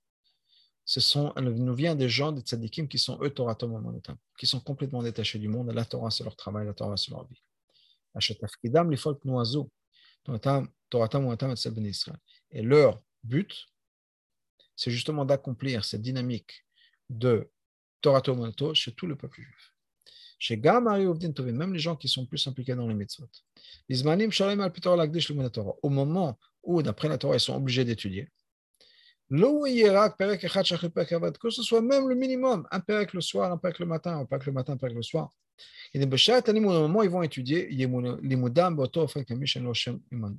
[0.89, 3.55] ce sont, nous vient des gens, des tzadikim qui sont eux Torah
[4.39, 5.69] qui sont complètement détachés du monde.
[5.69, 7.43] La Torah, c'est leur travail, la Torah, c'est leur vie.
[12.49, 13.67] Et leur but,
[14.75, 16.65] c'est justement d'accomplir cette dynamique
[17.07, 17.51] de
[18.01, 19.75] Torah Tomonato chez tout le peuple juif.
[20.39, 23.29] Chez même les gens qui sont plus impliqués dans les mitzvot.
[25.83, 28.31] Au moment où, d'après la Torah, ils sont obligés d'étudier,
[29.31, 34.25] que ce soit même le minimum, un perek le soir, un perek le matin, un
[34.25, 35.29] perek le matin, un perek le soir.
[35.93, 37.69] Et au moment ils vont étudier,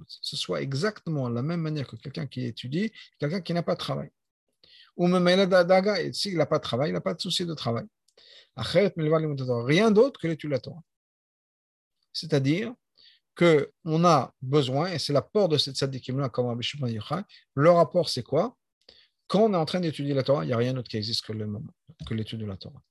[0.09, 3.79] ce soit exactement la même manière que quelqu'un qui étudie, quelqu'un qui n'a pas de
[3.79, 4.11] travail.
[4.97, 5.49] Ou même
[6.13, 7.85] s'il n'a pas de travail, il n'a pas de souci de travail.
[8.57, 10.83] Rien d'autre que l'étude de la Torah.
[12.13, 12.75] C'est-à-dire
[13.37, 16.61] qu'on a besoin, et c'est l'apport de cette sadikim-là, comme
[17.55, 18.57] le rapport c'est quoi?
[19.31, 21.25] Quand on est en train d'étudier la Torah, il n'y a rien d'autre qui existe
[21.25, 21.33] que,
[22.15, 22.83] l'étude de la Torah.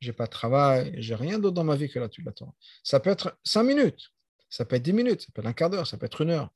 [0.00, 2.34] Je n'ai pas de travail, j'ai rien d'autre dans ma vie que l'étude de la
[2.34, 2.54] Torah.
[2.84, 4.12] Ça peut être cinq minutes,
[4.48, 6.30] ça peut être dix minutes, ça peut être un quart d'heure, ça peut être une
[6.30, 6.54] heure.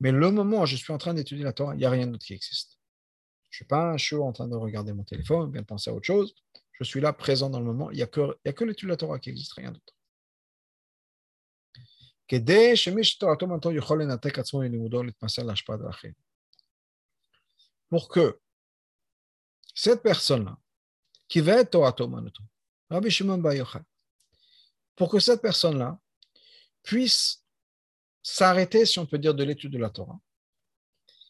[0.00, 2.08] Mais le moment où je suis en train d'étudier la Torah, il n'y a rien
[2.08, 2.80] d'autre qui existe.
[3.50, 6.06] Je ne suis pas un en train de regarder mon téléphone, bien penser à autre
[6.06, 6.34] chose.
[6.72, 7.92] Je suis là, présent dans le moment.
[7.92, 9.94] Il n'y a que, que l'étude de la Torah qui existe, rien d'autre
[17.94, 18.40] pour que
[19.72, 20.58] cette personne-là,
[21.28, 21.94] qui va être Torah
[22.90, 23.40] Rabbi Shimon
[24.96, 26.00] pour que cette personne-là
[26.82, 27.44] puisse
[28.20, 30.18] s'arrêter, si on peut dire, de l'étude de la Torah,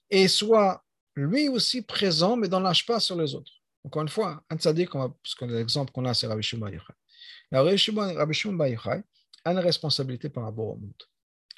[0.09, 0.83] et soit
[1.15, 3.53] lui aussi présent, mais dans pas sur les autres.
[3.85, 6.71] Encore une fois, un tzaddik, parce que l'exemple qu'on a, c'est Rabbi Shimon
[7.53, 7.77] Rabbi
[8.33, 8.59] Shimon
[9.45, 11.03] a une responsabilité par rapport au monde.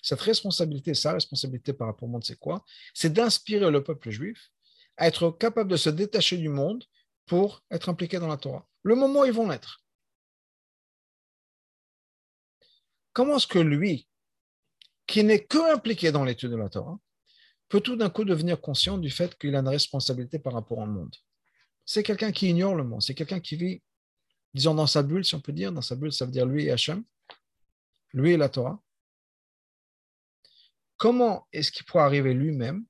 [0.03, 2.65] Cette responsabilité, sa responsabilité par rapport au monde, c'est quoi?
[2.93, 4.51] C'est d'inspirer le peuple juif
[4.97, 6.85] à être capable de se détacher du monde
[7.27, 8.67] pour être impliqué dans la Torah.
[8.83, 9.83] Le moment où ils vont l'être.
[13.13, 14.09] Comment est-ce que lui,
[15.07, 16.99] qui n'est que impliqué dans l'étude de la Torah,
[17.69, 20.87] peut tout d'un coup devenir conscient du fait qu'il a une responsabilité par rapport au
[20.87, 21.15] monde?
[21.85, 23.83] C'est quelqu'un qui ignore le monde, c'est quelqu'un qui vit,
[24.55, 26.67] disons, dans sa bulle, si on peut dire, dans sa bulle, ça veut dire lui
[26.67, 27.05] et Hachem,
[28.13, 28.83] lui et la Torah.
[30.97, 32.85] Comment est-ce qu'il pourrait arriver lui-même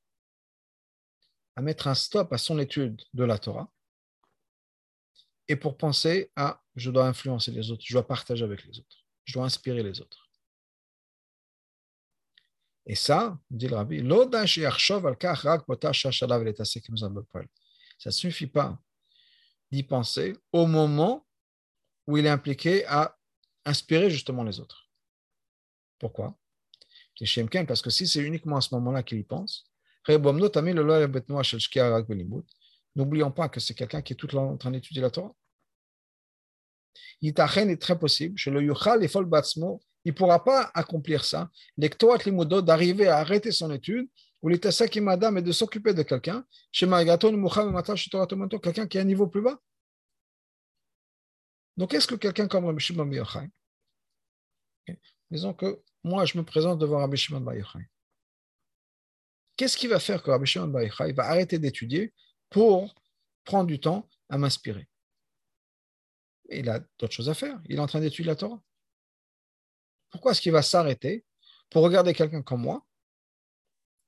[1.56, 3.70] à mettre un stop à son étude de la Torah
[5.48, 9.04] et pour penser à je dois influencer les autres, je dois partager avec les autres,
[9.24, 10.28] je dois inspirer les autres.
[12.88, 13.98] Et ça, dit le rabbi,
[17.98, 18.78] ça ne suffit pas
[19.72, 21.26] d'y penser au moment
[22.06, 23.18] où il est impliqué à
[23.64, 24.88] inspirer justement les autres.
[25.98, 26.38] Pourquoi?
[27.66, 29.68] Parce que si c'est uniquement à ce moment-là qu'il y pense,
[32.96, 35.34] n'oublions pas que c'est quelqu'un qui est tout le temps en train d'étudier la Torah.
[37.20, 41.50] Il est très possible, il ne pourra pas accomplir ça,
[42.62, 44.08] d'arriver à arrêter son étude,
[44.42, 44.60] ou les
[45.00, 46.86] madame et de s'occuper de quelqu'un, chez
[48.58, 49.58] quelqu'un qui est un niveau plus bas.
[51.76, 53.50] Donc, est-ce que quelqu'un comme Rabbi Shimon Yochai,
[55.30, 57.56] disons que moi, je me présente devant Rabbi Shimon Bar
[59.56, 62.12] Qu'est-ce qui va faire que Rabbi Shimon Bar va arrêter d'étudier
[62.50, 62.94] pour
[63.44, 64.88] prendre du temps à m'inspirer?
[66.50, 67.60] Il a d'autres choses à faire.
[67.66, 68.62] Il est en train d'étudier la Torah.
[70.10, 71.24] Pourquoi est-ce qu'il va s'arrêter
[71.70, 72.84] pour regarder quelqu'un comme moi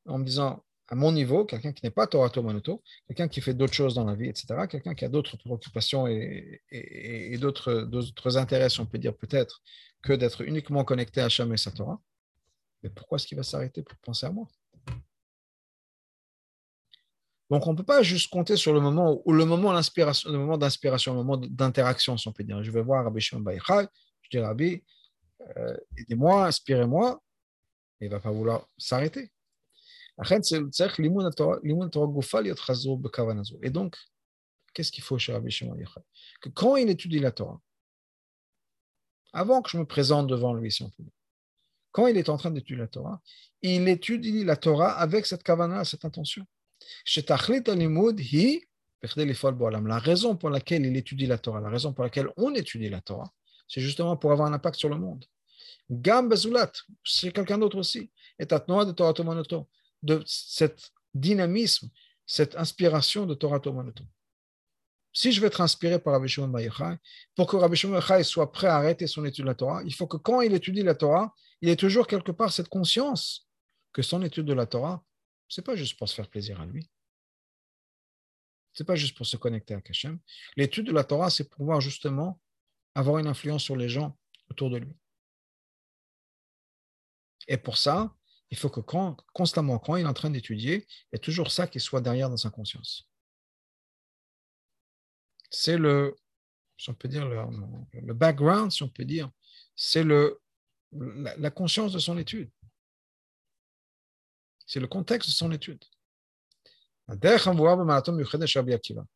[0.06, 3.52] en me disant à mon niveau, quelqu'un qui n'est pas Torah Monoto, quelqu'un qui fait
[3.52, 8.86] d'autres choses dans la vie, etc., quelqu'un qui a d'autres préoccupations et, d'autres intérêts, on
[8.86, 9.62] peut dire peut-être,
[10.02, 12.00] que d'être uniquement connecté à Hachem et sa Torah?
[12.82, 14.48] Mais pourquoi est-ce qu'il va s'arrêter pour penser à moi?
[17.50, 20.38] Donc on ne peut pas juste compter sur le moment où le moment d'inspiration, le
[20.38, 20.58] moment
[21.36, 22.62] d'interaction, si on peut dire.
[22.62, 23.86] Je vais voir Rabbi Shimon Baïchai,
[24.22, 24.84] je dis Rabbi,
[25.56, 27.22] euh, aidez-moi, inspirez-moi.
[28.00, 29.32] Il ne va pas vouloir s'arrêter.
[33.62, 33.96] Et donc,
[34.74, 35.76] qu'est-ce qu'il faut chez Rabbi Shimon
[36.40, 37.60] Que quand il étudie la Torah,
[39.32, 40.84] avant que je me présente devant lui, si
[41.92, 43.20] quand il est en train d'étudier la Torah,
[43.62, 46.46] il étudie la Torah avec cette kavana, cette intention.
[49.02, 53.00] La raison pour laquelle il étudie la Torah, la raison pour laquelle on étudie la
[53.00, 53.32] Torah,
[53.68, 55.24] c'est justement pour avoir un impact sur le monde.
[55.90, 56.72] Gam Bezulat,
[57.04, 58.10] c'est quelqu'un d'autre aussi.
[58.38, 59.68] Et Tatnoa de Torah Tomonoto
[60.02, 61.90] de cet dynamisme,
[62.26, 64.04] cette inspiration de Torah Tomonoto.
[65.12, 66.52] Si je veux être inspiré par Rabbi Shimon
[67.34, 70.06] pour que Rabbi Shimon soit prêt à arrêter son étude de la Torah, il faut
[70.06, 73.48] que quand il étudie la Torah, il ait toujours quelque part cette conscience
[73.92, 75.02] que son étude de la Torah,
[75.48, 76.88] ce n'est pas juste pour se faire plaisir à lui.
[78.72, 80.18] Ce n'est pas juste pour se connecter à Hashem.
[80.56, 82.40] L'étude de la Torah, c'est pour pouvoir justement
[82.94, 84.16] avoir une influence sur les gens
[84.50, 84.94] autour de lui.
[87.48, 88.14] Et pour ça,
[88.50, 88.80] il faut que
[89.32, 92.30] constamment, quand il est en train d'étudier, il y a toujours ça qui soit derrière
[92.30, 93.10] dans sa conscience.
[95.50, 96.16] C'est le,
[96.76, 99.30] si on peut dire, le, background, si on peut dire,
[99.74, 102.50] c'est la, conscience de son étude.
[104.68, 105.82] C'est le contexte de son étude.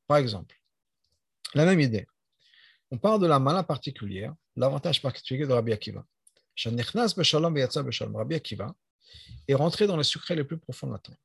[0.06, 0.60] Par exemple,
[1.54, 2.06] la même idée.
[2.90, 6.04] On parle de la mala particulière, l'avantage particulier de Rabbi Akiva.
[6.64, 8.74] Rabbi Akiva,
[9.46, 11.18] et rentrer dans les secrets les plus profonds de la Torah.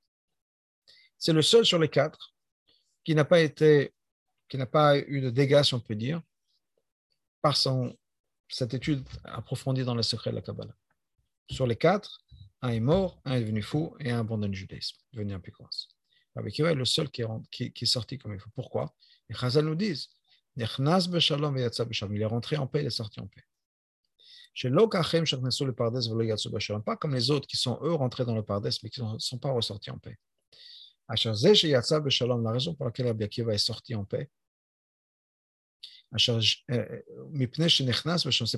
[1.18, 2.36] C'est le seul sur les quatre
[3.06, 3.94] qui n'a pas été,
[4.50, 6.22] qui n'a pas eu de dégâts, si on peut dire,
[7.42, 7.98] par son,
[8.50, 10.76] cette étude approfondie dans les secrets de la Kabbalah.
[11.50, 12.20] Sur les quatre,
[12.62, 15.88] un est mort, un est devenu fou et un abandonne le judaïsme, devenu un pécoise.
[16.36, 18.50] Avec est le seul qui est, sorti comme il faut.
[18.56, 18.94] Pourquoi?
[19.30, 20.10] Les Chazal nous disent
[20.56, 23.44] il est rentré en paix, il est sorti en paix.
[26.86, 29.38] Pas comme les autres qui sont eux rentrés dans le Pardes, mais qui ne sont
[29.38, 30.18] pas ressortis en paix.
[31.10, 31.16] La
[32.52, 34.30] raison pour laquelle Rabbi Akiva est sorti en paix,
[36.18, 36.32] c'est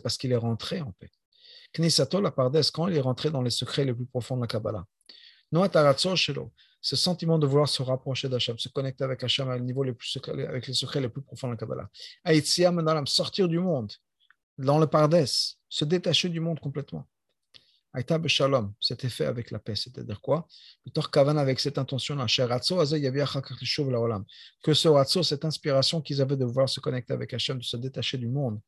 [0.02, 1.12] parce qu'il est rentré en paix.
[1.78, 4.86] La Pardes, quand il est rentré dans les secrets les plus profonds de la Kabbalah.
[6.82, 10.18] Ce sentiment de vouloir se rapprocher d'Hachem, se connecter avec Hachem à niveau les plus
[10.48, 11.90] avec les secrets les plus profonds de la Kabbalah.
[13.06, 13.92] sortir du monde,
[14.58, 17.08] dans le Pardes, se détacher du monde complètement.
[17.92, 20.48] Aïta Shalom, c'était fait avec la paix, c'est-à-dire quoi?
[21.16, 22.28] Avec cette intention-là,
[24.64, 27.78] que ce ratso, cette inspiration qu'ils avaient de vouloir se connecter avec Hachem, de se
[27.78, 28.60] détacher du monde,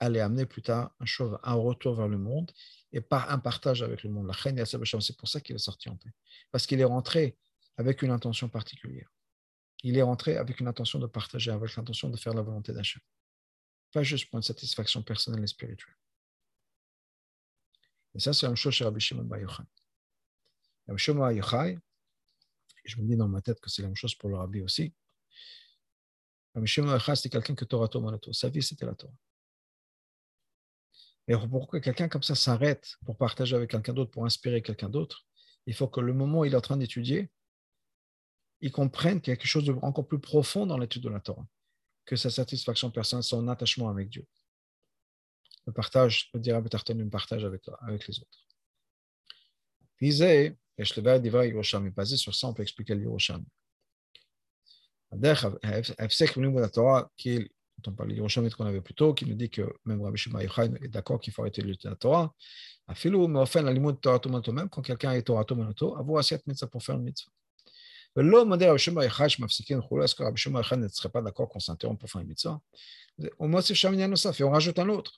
[0.00, 1.04] allait amener plus tard un,
[1.42, 2.50] un retour vers le monde
[2.92, 4.32] et par un partage avec le monde.
[4.34, 6.10] C'est pour ça qu'il est sorti en paix,
[6.50, 7.36] parce qu'il est rentré
[7.76, 9.08] avec une intention particulière.
[9.82, 13.00] Il est rentré avec une intention de partager, avec l'intention de faire la volonté d'Hachem.
[13.92, 15.96] Pas juste pour une satisfaction personnelle et spirituelle.
[18.14, 19.62] Et ça, c'est la même chose chez Rabbi Shimon Bar Yochai.
[20.88, 21.76] Rabbi Shimon Bar
[22.84, 24.92] je me dis dans ma tête que c'est la même chose pour le Rabbi aussi.
[26.54, 29.14] Rabbi Shimon Bar Yochai, c'était quelqu'un que Torah Torah Sa vie, c'était la Torah.
[31.30, 35.24] Et pourquoi quelqu'un comme ça s'arrête pour partager avec quelqu'un d'autre, pour inspirer quelqu'un d'autre
[35.66, 37.30] Il faut que le moment où il est en train d'étudier,
[38.60, 41.20] il comprenne qu'il y a quelque chose de encore plus profond dans l'étude de la
[41.20, 41.46] Torah,
[42.04, 44.26] que sa satisfaction personnelle, son attachement avec Dieu
[45.66, 48.46] le partage, le dira le partage avec, avec les autres.
[49.96, 53.46] Puis, le basé sur ça, on peut expliquer le Yerushalmi
[57.79, 60.43] quand on parle de qu'on avait plus tôt, qui nous dit que même Rabbi Shema
[60.43, 62.33] est d'accord qu'il faut arrêter de lutter la Torah.
[62.87, 66.19] Afilou, mais enfin, la limite de Torah Tomato, même quand quelqu'un est Torah Tomato, avoir
[66.19, 67.31] assiette mitzvah pour faire une mitzvah.
[68.17, 71.21] ולא מודה רבי שמעון אחד שמפסיקים וכולי, est-ce que רבי שמעון אחד ne serait pas
[71.21, 72.57] d'accord qu'on s'interrompt pour faire une mitzvah?
[73.39, 75.11] On מוסיף שם עניין נוסף, et on rajoute un autre.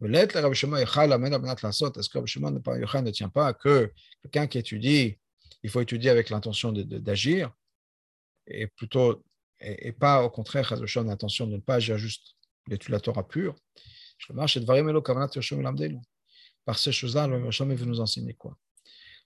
[0.00, 3.52] ולעת לרבי שמעון אחד למד על מנת לעשות, est-ce que רבי שמעון ne tient pas
[3.54, 3.92] que
[4.22, 5.18] quelqu'un qui étudie,
[5.64, 7.50] il faut étudier avec l'intention d'agir,
[8.46, 9.24] et plutôt
[9.59, 12.35] et, et pas au contraire, Chazoshan, attention de ne pas agir juste
[12.67, 13.55] l'étude de la Torah pure.
[14.17, 15.97] Je marche et Dvarim Elo Kavanat Yoshem Lamdelu.
[16.65, 18.57] Par ces choses-là, le Yoshem veut nous enseigner quoi?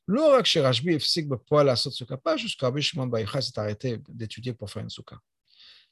[0.06, 4.00] Lo rak she Rashbi efsik bepoal asot souka, pas jusqu'à Rabbi Shimon Baïcha s'est arrêté
[4.10, 5.18] d'étudier pour faire une souka.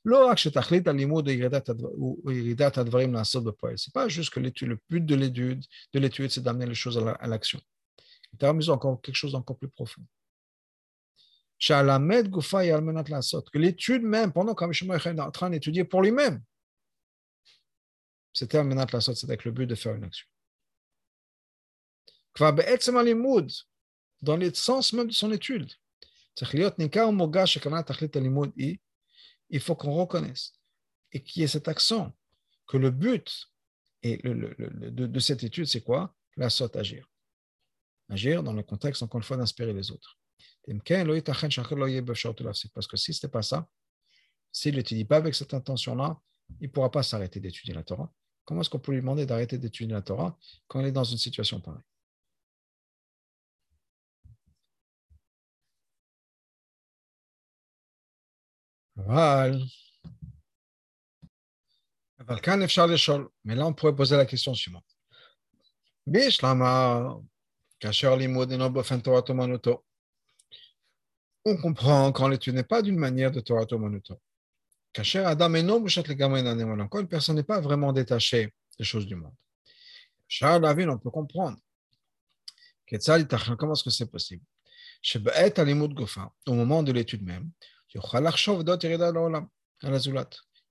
[0.03, 3.77] Lo rak she tachlit alimud e iridat advarim l'asot bepoal.
[3.77, 5.63] C'est pas juste que l'étude, le but de l'étude,
[5.93, 7.61] de l'étude, c'est d'amener les choses à l'action.
[8.33, 10.01] Il t'a remis encore quelque chose d'encore plus profond
[13.51, 16.41] que l'étude même, pendant que Shmuel est en train d'étudier pour lui-même,
[18.33, 20.27] c'était Almenat Lassot, c'était avec le but de faire une action.
[24.21, 25.71] Dans le sens même de son étude,
[29.49, 30.53] il faut qu'on reconnaisse
[31.11, 32.15] et qu'il y ait cet accent
[32.67, 33.49] que le but
[34.01, 34.55] et le,
[34.89, 36.15] de, de, cette étude, c'est quoi?
[36.37, 37.07] La sotte agir.
[38.09, 40.17] Agir dans le contexte, encore une fois, d'inspirer les autres.
[42.73, 43.67] Parce que si ce n'est pas ça,
[44.51, 46.19] s'il n'étudie pas avec cette intention-là,
[46.59, 48.11] il ne pourra pas s'arrêter d'étudier la Torah.
[48.45, 50.37] Comment est-ce qu'on peut lui demander d'arrêter d'étudier la Torah
[50.67, 51.83] quand il est dans une situation pareille?
[63.43, 64.85] Mais là, on pourrait poser la question suivante
[71.45, 74.19] on comprend quand l'étude n'est pas d'une manière de Torah Tomanuto.
[74.93, 79.33] Kacher Adam et non, quand une personne n'est pas vraiment détachée des choses du monde.
[80.27, 81.57] Charles David, on peut comprendre.
[83.57, 84.43] Comment est-ce que c'est possible?
[86.45, 87.49] Au moment de l'étude même,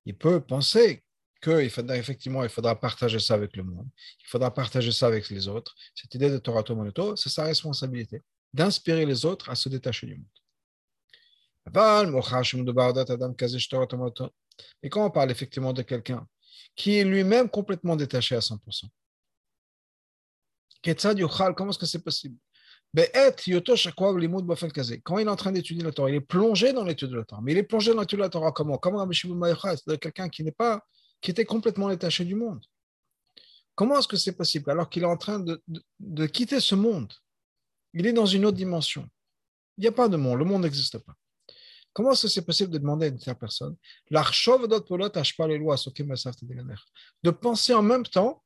[0.04, 1.02] il peut penser
[1.42, 3.88] qu'il faudra effectivement il faudra partager ça avec le monde,
[4.22, 5.74] il faudra partager ça avec les autres.
[5.94, 10.16] Cette idée de Torah Tomonoto, c'est sa responsabilité d'inspirer les autres à se détacher du
[10.16, 10.26] monde.
[14.82, 16.26] Mais quand on parle effectivement de quelqu'un
[16.76, 18.88] qui est lui-même complètement détaché à 100%,
[21.54, 22.36] comment est-ce que c'est possible
[22.92, 23.04] quand
[25.18, 27.40] il est en train d'étudier la Torah, il est plongé dans l'étude de la Torah.
[27.42, 30.28] Mais il est plongé dans l'étude de la Torah comment Comme Rabbi Shimon c'est quelqu'un
[30.28, 30.84] qui n'est pas,
[31.20, 32.64] qui était complètement détaché du monde.
[33.76, 35.62] Comment est-ce que c'est possible alors qu'il est en train de,
[36.00, 37.12] de, quitter ce monde
[37.94, 39.08] Il est dans une autre dimension.
[39.78, 41.14] Il n'y a pas de monde, le monde n'existe pas.
[41.92, 43.76] Comment est-ce que c'est possible de demander à une telle personne
[47.22, 48.42] de penser en même temps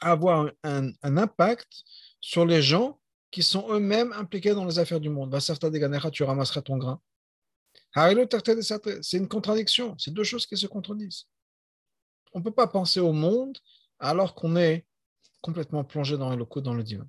[0.00, 1.82] avoir un, un impact
[2.20, 5.36] sur les gens qui sont eux-mêmes impliqués dans les affaires du monde?
[6.12, 7.00] Tu ramasseras ton grain.
[7.94, 9.96] C'est une contradiction.
[9.98, 11.26] C'est deux choses qui se contredisent.
[12.32, 13.58] On ne peut pas penser au monde
[13.98, 14.86] alors qu'on est
[15.40, 17.06] complètement plongé dans le coup dans le divin.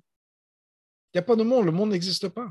[1.12, 2.50] Il n'y a pas de monde, le monde n'existe pas.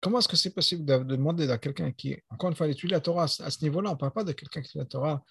[0.00, 3.00] Comment est-ce que c'est possible de, demander à quelqu'un qui, encore une fois, étudie la
[3.00, 3.90] Torah à ce niveau-là?
[3.90, 5.24] On ne parle pas de quelqu'un qui étudie la Torah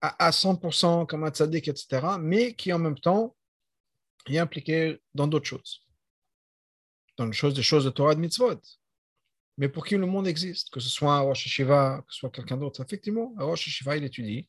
[0.00, 3.36] à, 100% comme un tzaddik, etc., mais qui en même temps
[4.26, 5.82] est impliqué dans d'autres choses,
[7.16, 8.60] dans les choses, des choses de Torah de mitzvot.
[9.58, 12.30] Mais pour qui le monde existe, que ce soit un Rosh Hashiva, que ce soit
[12.30, 14.48] quelqu'un d'autre, effectivement, un Rosh Hashiva, il étudie.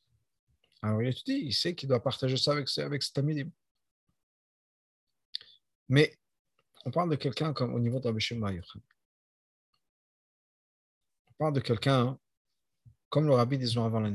[0.81, 3.45] Alors il étudie, il sait qu'il doit partager ça avec, avec cet ami.
[5.89, 6.17] Mais
[6.85, 8.21] on parle de quelqu'un comme au niveau de Rabbi
[11.37, 12.17] parle de quelqu'un
[13.09, 14.11] comme le rabbi, disons, avant la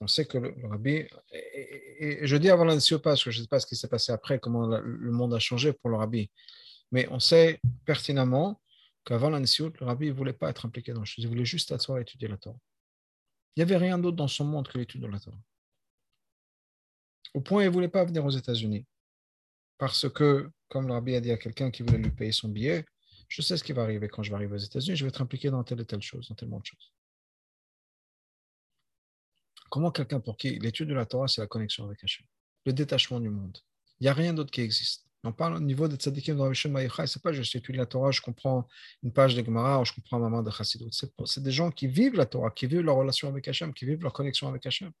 [0.00, 3.48] on sait que le, rabbi, et, je dis avant l'Annexiot parce que je ne sais
[3.48, 6.30] pas ce qui s'est passé après, comment le monde a changé pour le rabbi,
[6.92, 8.60] mais on sait pertinemment
[9.04, 11.72] qu'avant l'Annexiot, le rabbi ne voulait pas être impliqué dans le chose, il voulait juste
[11.72, 12.58] asseoir et étudier la Torah.
[13.54, 15.38] Il n'y avait rien d'autre dans son monde que l'étude de la Torah.
[17.32, 18.84] Au point, il ne voulait pas venir aux États-Unis.
[19.78, 22.84] Parce que, comme le rabbi a dit à quelqu'un qui voulait lui payer son billet,
[23.28, 25.22] je sais ce qui va arriver quand je vais arriver aux États-Unis, je vais être
[25.22, 26.92] impliqué dans telle et telle chose, dans tellement de choses.
[29.70, 32.24] Comment quelqu'un pour qui l'étude de la Torah, c'est la connexion avec Hachem,
[32.64, 33.58] le détachement du monde.
[34.00, 35.06] Il n'y a rien d'autre qui existe.
[35.24, 38.12] On parle au niveau des tzadikim dans Rishon Maïcha, c'est pas juste étudier la Torah,
[38.12, 38.68] je comprends
[39.02, 40.90] une page de Gemara ou je comprends moment de Chassidut.
[41.24, 44.02] C'est des gens qui vivent la Torah, qui vivent leur relation avec Hachem, qui vivent
[44.02, 44.92] leur connexion avec Hachem.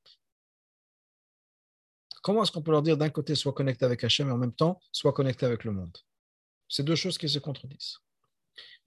[2.22, 4.52] Comment est-ce qu'on peut leur dire d'un côté soit connecté avec Hachem et en même
[4.52, 5.96] temps soit connecté avec le monde?
[6.68, 7.98] C'est deux choses qui se contredisent.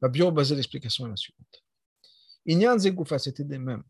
[0.08, 1.64] Bio basée l'explication est la suivante.
[2.46, 3.84] Inyan Zegoufa, c'était des mêmes.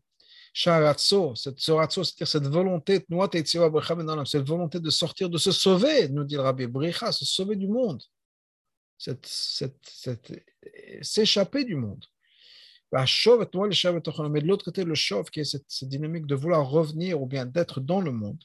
[0.52, 3.06] Sharatso, cette c'est-à-dire cette volonté,
[4.24, 7.68] cette volonté de sortir, de se sauver, nous dit le Rabbi Bricha, se sauver du
[7.68, 8.02] monde,
[11.02, 12.04] s'échapper du monde.
[12.92, 17.26] Mais de l'autre côté, le chauve, qui est cette, cette, dynamique de vouloir revenir ou
[17.26, 18.42] bien d'être dans le monde,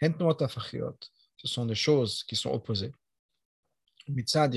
[0.00, 2.92] ce sont des choses qui sont opposées.
[4.08, 4.48] Ça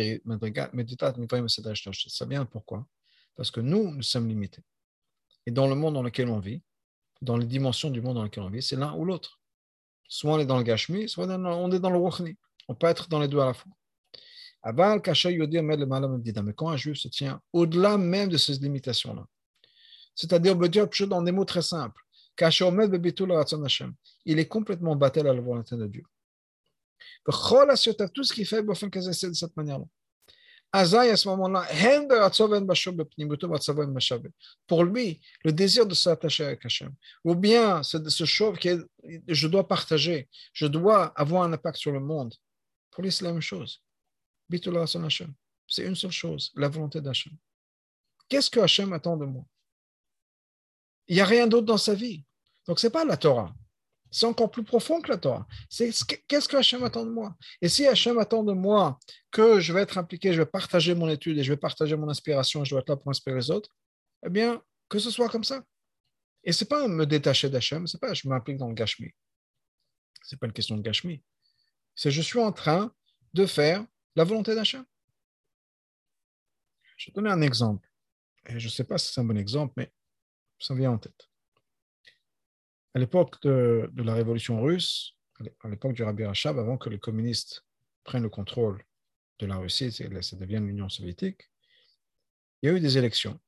[2.25, 2.85] vient pourquoi
[3.35, 4.61] Parce que nous, nous sommes limités.
[5.45, 6.61] Et dans le monde dans lequel on vit,
[7.21, 9.39] dans les dimensions du monde dans lequel on vit, c'est l'un ou l'autre.
[10.07, 12.37] Soit on est dans le Gashmi, soit on est dans le Ruchni.
[12.67, 13.71] On peut être dans les deux à la fois.
[14.65, 14.73] Mais
[16.53, 19.25] quand un juif se tient au-delà même de ces limitations-là,
[20.15, 22.03] c'est-à-dire, on peut dire dans des mots très simples,
[24.25, 26.03] il est complètement battu à la volonté de Dieu.
[27.25, 28.63] Tout ce qu'il fait,
[29.13, 29.85] c'est de cette manière-là.
[30.71, 31.65] Azaï, à ce moment-là,
[34.67, 36.93] pour lui, le désir de s'attacher avec Hachem,
[37.23, 38.87] ou bien ce chauve que
[39.27, 42.35] je dois partager, je dois avoir un impact sur le monde,
[42.91, 43.81] pour lui, c'est la même chose.
[45.67, 47.33] C'est une seule chose, la volonté d'Hachem.
[48.27, 49.43] Qu'est-ce que Hachem attend de moi?
[51.07, 52.23] Il n'y a rien d'autre dans sa vie.
[52.67, 53.51] Donc, ce n'est pas la Torah.
[54.11, 55.47] C'est encore plus profond que la Torah.
[55.69, 57.35] Qu'est-ce que Hachem attend de moi?
[57.61, 58.99] Et si Hachem attend de moi
[59.31, 62.09] que je vais être impliqué, je vais partager mon étude et je vais partager mon
[62.09, 63.69] inspiration, je dois être là pour inspirer les autres,
[64.25, 65.63] eh bien, que ce soit comme ça.
[66.43, 69.11] Et c'est pas me détacher d'Hachem, c'est pas je m'implique dans le gashmi.
[70.23, 71.23] C'est pas une question de gashmi.
[71.95, 72.91] C'est je suis en train
[73.33, 73.85] de faire
[74.15, 74.83] la volonté d'Hachem.
[76.97, 77.87] Je vais donner un exemple.
[78.47, 79.93] Et je ne sais pas si c'est un bon exemple, mais
[80.59, 81.28] ça vient en tête
[82.93, 85.15] à l'époque de, la révolution russe,
[85.61, 87.65] à l'époque du Rabbi Rachab, avant que les communistes
[88.03, 88.83] prennent le contrôle
[89.39, 91.49] de la Russie, et ça devienne l'Union soviétique,
[92.61, 93.39] il y a eu des élections.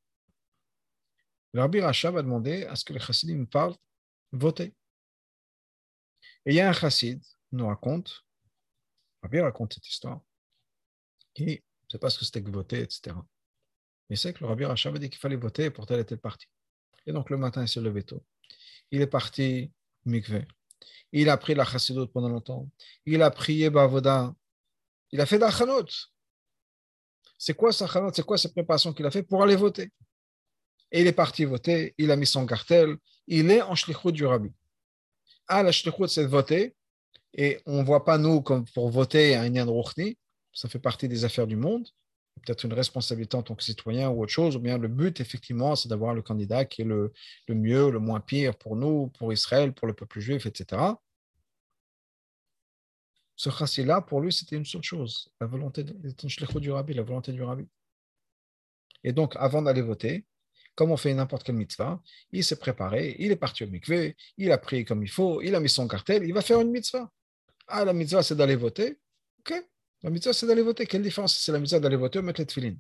[1.53, 3.75] Le Rabbi Rachab a demandé à ce que les chassidim parlent
[4.31, 4.73] voter.
[6.45, 7.21] Et il y a un chassid
[7.51, 8.25] nous raconte,
[9.21, 10.21] Rabbi raconte cette histoire,
[11.33, 13.15] qui ne sait pas ce que c'était que voter, etc.
[14.09, 16.19] Mais c'est que le Rabbi Rachab a dit qu'il fallait voter pour tel et tel
[16.19, 16.47] parti.
[17.05, 18.23] Et donc le matin, il s'est levé tôt
[18.91, 19.71] il est parti.
[21.11, 22.69] Il a pris la chassidut pendant longtemps.
[23.05, 24.33] Il a prié Bavoda.
[25.11, 25.85] Il a fait d'achanot.
[27.37, 28.11] C'est quoi sa chanot?
[28.13, 29.91] C'est quoi cette préparation qu'il a fait pour aller voter?
[30.91, 31.93] Et il est parti voter.
[31.97, 32.97] Il a mis son cartel.
[33.27, 34.51] Il est en shlichut du rabbi.
[35.47, 36.75] Ah, la shlichut, c'est de voter.
[37.33, 39.67] Et on ne voit pas, nous, comme pour voter à Inyan.
[40.53, 41.87] Ça fait partie des affaires du monde
[42.41, 45.75] peut-être une responsabilité en tant que citoyen ou autre chose, ou bien le but, effectivement,
[45.75, 47.11] c'est d'avoir le candidat qui est le,
[47.49, 50.81] mieux, le moins pire pour nous, pour Israël, pour le peuple juif, etc.
[53.35, 57.41] Ce chassid-là, pour lui, c'était une seule chose, la volonté du rabbi, la volonté du
[57.41, 57.67] rabbi.
[59.03, 60.25] Et donc, avant d'aller voter,
[60.75, 64.51] comme on fait n'importe quelle mitzvah, il s'est préparé, il est parti au mikveh, il
[64.51, 67.11] a prié comme il faut, il a mis son cartel, il va faire une mitzvah.
[67.67, 68.99] Ah, la mitzvah, c'est d'aller voter.
[69.39, 69.53] OK,
[70.04, 70.86] la mitzvah, c'est d'aller voter.
[70.86, 72.80] Quelle différence c'est la mitzvah d'aller voter ou mettre les tefilines?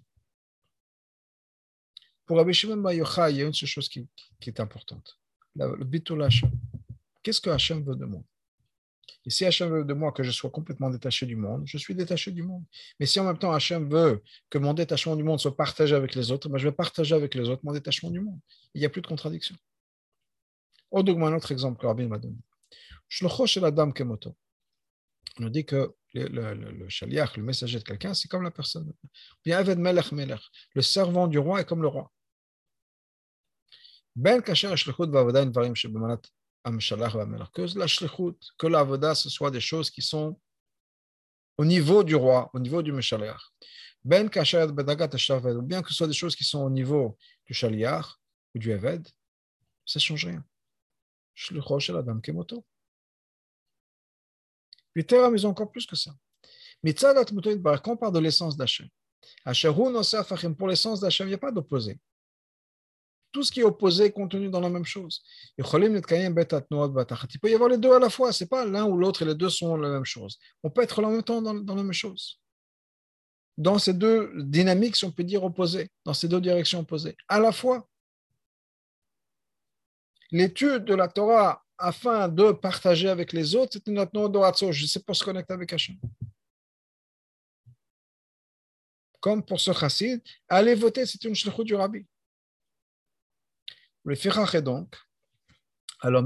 [2.25, 4.07] Pour Rabbi Shimon Bar il y a une seule chose qui,
[4.45, 5.19] est importante.
[5.55, 6.51] Le bitul Hashem.
[7.21, 8.23] Qu'est-ce que Hashem veut de moi?
[9.25, 11.93] Et si Hashem veut de moi que je sois complètement détaché du monde, je suis
[11.93, 12.63] détaché du monde.
[12.99, 16.15] Mais si en même temps Hashem veut que mon détachement du monde soit partagé avec
[16.15, 18.39] les autres, ben je vais partager avec les autres mon détachement du monde.
[18.73, 19.55] Il n'y a plus de contradiction.
[20.89, 22.37] Autre un autre exemple que Rabbi m'a donné.
[23.07, 24.35] Shlocho shel Adam kemoto
[25.37, 28.51] on nous dit que le, le, le, shaliach, le messager de quelqu'un, c'est comme la
[28.51, 28.91] personne.
[29.45, 30.41] Bien, Aved Melech Melech,
[30.75, 32.11] le servant du roi est comme le roi.
[34.15, 36.21] Ben Kacher Ashlichut Vavoda Varim Shebemanat
[36.65, 37.49] Am Shalach Vamelech.
[37.53, 40.37] Que la Shlichut, que la ce soit des choses qui sont
[41.57, 43.41] au niveau du roi, au niveau du Meshalach.
[44.03, 47.17] Ben Kacher Bedagat Shaved, ou bien que ce soit des choses qui sont au niveau
[47.45, 48.05] du Shaliach
[48.53, 49.07] ou du Eved,
[49.85, 50.43] ça change rien.
[51.33, 52.65] Shlichot Shel Adam Kemoto.
[54.95, 55.05] Mais
[55.45, 56.11] encore plus que ça.
[56.83, 58.89] Quand on parle de l'essence d'Hachem,
[60.57, 61.99] pour l'essence d'Hachem, il n'y a pas d'opposé.
[63.31, 65.23] Tout ce qui est opposé est contenu dans la même chose.
[65.57, 69.21] Il peut y avoir les deux à la fois, ce n'est pas l'un ou l'autre
[69.21, 70.37] et les deux sont la même chose.
[70.63, 72.41] On peut être en même temps dans, dans la même chose.
[73.57, 77.39] Dans ces deux dynamiques, si on peut dire opposées, dans ces deux directions opposées, à
[77.39, 77.87] la fois.
[80.31, 84.85] L'étude de la Torah afin de partager avec les autres, c'est notre nom de Je
[84.85, 85.97] sais pour se connecter avec Hachem.
[89.19, 92.05] Comme pour ce chassid, aller voter, c'est une shlichut du rabbi.
[94.03, 94.95] Le fichach est donc,
[96.03, 96.23] alors,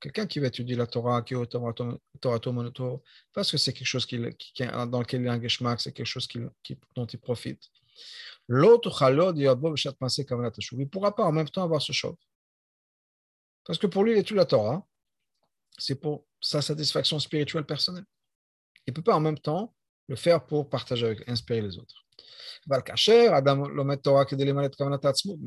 [0.00, 1.72] quelqu'un qui va étudier la Torah, qui est Torah
[3.32, 6.26] parce que c'est quelque chose qui, qui, dans lequel il a un c'est quelque chose
[6.26, 6.40] qui,
[6.96, 7.62] dont il profite.
[8.48, 12.16] L'autre, il ne pourra pas en même temps avoir ce chauve.
[13.64, 14.86] Parce que pour lui, l'étude de la Torah,
[15.76, 18.06] c'est pour sa satisfaction spirituelle personnelle.
[18.86, 19.74] Il ne peut pas en même temps
[20.08, 22.06] le faire pour partager avec, inspirer les autres.
[22.66, 22.82] Mais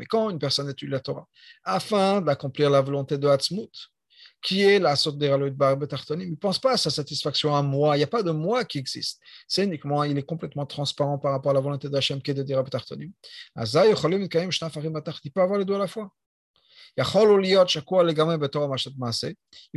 [0.06, 1.28] quand une personne étudie la Torah,
[1.64, 3.91] afin d'accomplir la volonté de Hatzmut,
[4.42, 7.96] qui est la sorte de Il ne pense pas à sa satisfaction à moi.
[7.96, 9.20] Il n'y a pas de moi qui existe.
[9.48, 12.44] C'est uniquement, il est complètement transparent par rapport à la volonté d'Hachem qui est de
[12.44, 12.58] dire
[15.24, 16.12] Il peut avoir les deux à la fois.
[16.98, 17.06] Il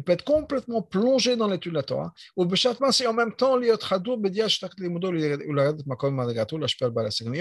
[0.02, 2.12] peut être complètement plongé dans l'étude de la Torah.
[2.36, 2.42] Et
[3.06, 3.70] en même temps, et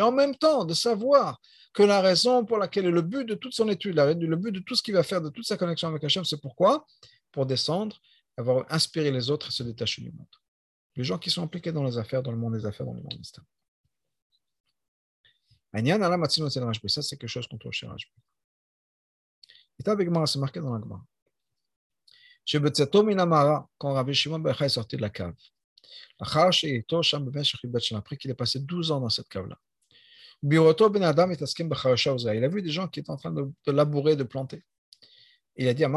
[0.02, 1.40] en même temps, de savoir
[1.74, 4.76] que la raison pour laquelle le but de toute son étude, le but de tout
[4.76, 6.86] ce qu'il va faire, de toute sa connexion avec Hachem, c'est pourquoi?
[7.32, 8.00] Pour descendre,
[8.38, 10.28] avoir inspiré les autres et se détacher du monde.
[10.96, 13.02] Les gens qui sont impliqués dans les affaires, dans le monde des affaires, dans le
[13.02, 13.44] monde mystère.
[15.74, 18.06] Ça, c'est quelque chose qu'on trouve chez Rajbi.
[19.80, 21.06] C'est marqué dans la Gemara.
[23.78, 25.34] Quand Rabbi Shimon est sorti de la cave,
[26.20, 26.52] après
[28.18, 29.58] qu'il est passé 12 ans dans cette cave-là,
[30.46, 34.64] il a vu des gens qui étaient en train de, labourer, de planter.
[35.56, 35.88] Il a dit, je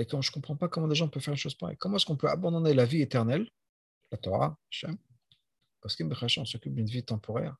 [0.00, 1.76] ne comprends pas comment des gens peuvent faire une chose pareille.
[1.78, 3.50] Comment est-ce qu'on peut abandonner la vie éternelle,
[4.12, 4.56] la Torah,
[5.80, 7.56] parce qu'on s'occupe d'une vie temporaire,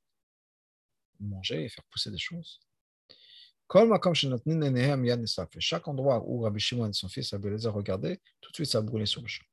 [1.20, 2.60] manger et faire pousser des choses.
[5.58, 8.78] Chaque endroit où Rabbi Shimon et son fils les a regardés, tout de suite ça
[8.78, 9.44] a brûlé sur le champ.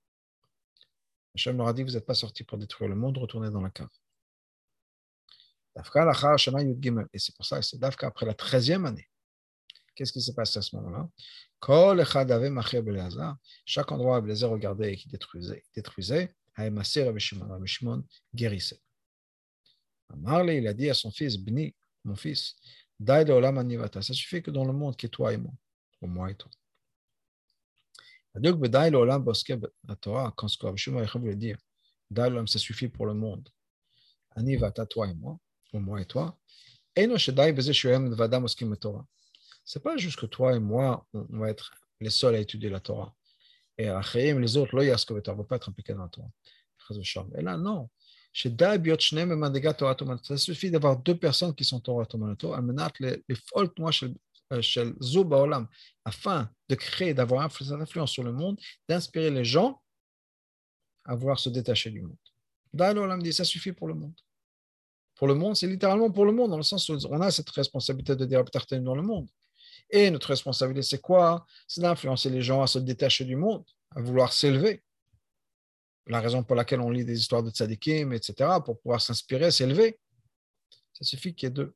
[1.35, 3.71] Hachem leur a dit Vous n'êtes pas sortis pour détruire le monde, retournez dans la
[3.71, 3.89] cave.
[5.75, 9.09] Et c'est pour ça que c'est Dafka après la 13e année.
[9.95, 11.09] Qu'est-ce qui s'est passé à ce moment-là?
[13.65, 18.03] Chaque endroit où Abelazar regardait et qui détruisait, détruisait Rabbi Shimon, Rabbi Shimon
[18.33, 18.79] guérissait.
[20.15, 22.55] Marley, il a dit à son fils, Bni, mon fils,
[22.99, 25.53] ça suffit que dans le monde qui est toi et moi,
[26.01, 26.51] ou moi et toi.
[28.35, 30.81] Donc, la Torah, quand ce que Rabbi
[31.19, 31.57] voulait dire,
[32.15, 33.47] ça suffit pour le monde.
[34.35, 35.37] Anivata, toi et moi,
[35.71, 36.37] ou moi et toi.
[36.95, 37.35] Et non, c'est
[39.83, 43.15] pas juste que toi et moi, on va être les seuls à étudier la Torah.
[43.77, 44.75] Et les autres,
[45.05, 46.31] que tu ne vas pas être impliqué dans la Torah.
[47.37, 47.89] Et là, non.
[48.33, 52.53] Ça suffit d'avoir deux personnes qui sont Torah Tomanato,
[56.05, 58.59] afin de créer, d'avoir une influence sur le monde,
[58.89, 59.81] d'inspirer les gens
[61.05, 62.17] à vouloir se détacher du monde.
[62.79, 64.15] Olam dit ça suffit pour le monde.
[65.15, 67.49] Pour le monde, c'est littéralement pour le monde, dans le sens où on a cette
[67.51, 68.43] responsabilité de dire
[68.81, 69.29] dans le monde.
[69.91, 71.45] Et notre responsabilité, c'est quoi?
[71.67, 73.63] C'est d'influencer les gens à se détacher du monde,
[73.95, 74.83] à vouloir s'élever
[76.07, 79.99] la raison pour laquelle on lit des histoires de tzadikim, etc., pour pouvoir s'inspirer, s'élever.
[80.93, 81.73] Ça suffit qu'il y ait deux.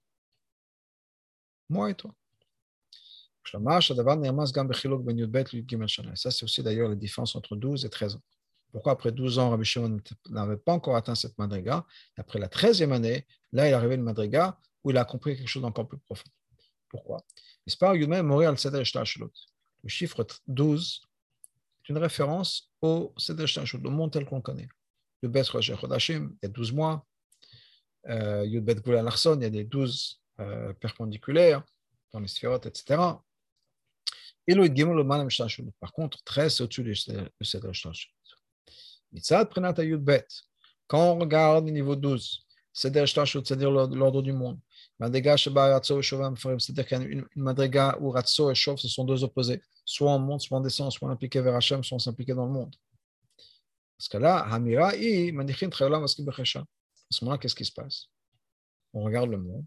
[1.70, 2.14] Moi et toi.
[6.16, 8.22] Ça, c'est aussi d'ailleurs la différence entre 12 et 13 ans.
[8.72, 11.86] Pourquoi après 12 ans, Rabbi Shimon n'avait pas encore atteint cette madriga?
[12.18, 15.48] Après la 13e année, là, il est arrivé une madriga où il a compris quelque
[15.48, 16.30] chose d'encore plus profond.
[16.90, 17.24] Pourquoi?
[19.84, 21.07] Le chiffre 12
[21.90, 24.68] une référence au Seder au monde tel qu'on connaît.
[25.24, 27.06] Yudbet Rosh Chodashim, il y a 12 mois.
[28.10, 31.64] Euh, Yudbet Gula Larson, il y a des 12 euh, perpendiculaires
[32.12, 33.02] dans les sphérotes, etc.
[34.46, 35.28] Et le Gimel Malam
[35.80, 38.10] Par contre, 13, c'est au-dessus du Seder Shtashut.
[39.12, 40.28] Mitzad Prenat Yudbet.
[40.88, 44.60] Quand on regarde le niveau 12, Seder Shtashut, c'est-à-dire l'ordre du monde.
[45.00, 48.78] Madriga Sheba Ratso et Shovam c'est-à-dire qu'il y a une, Madriga où Ratso et Shov,
[48.78, 49.62] ce sont deux opposés.
[49.90, 52.46] Soit on monte, soit on descend, soit on impliqué vers Hachem, soit on s'implique dans
[52.46, 52.76] le monde.
[53.98, 54.94] Parce que là, Hamira,
[56.24, 56.60] Bechesha.
[56.60, 56.66] À
[57.10, 58.10] ce moment-là, qu'est-ce qui se passe?
[58.92, 59.64] On regarde le monde.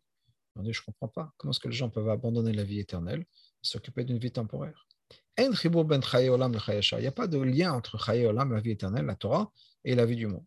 [0.57, 1.33] On dit, je ne comprends pas.
[1.39, 3.27] Comment est-ce que les gens peuvent abandonner la vie éternelle et
[3.67, 4.87] s'occuper d'une vie temporaire?
[5.39, 9.51] Ben Il n'y a pas de lien entre la vie éternelle, la Torah,
[9.85, 10.45] et la vie du monde.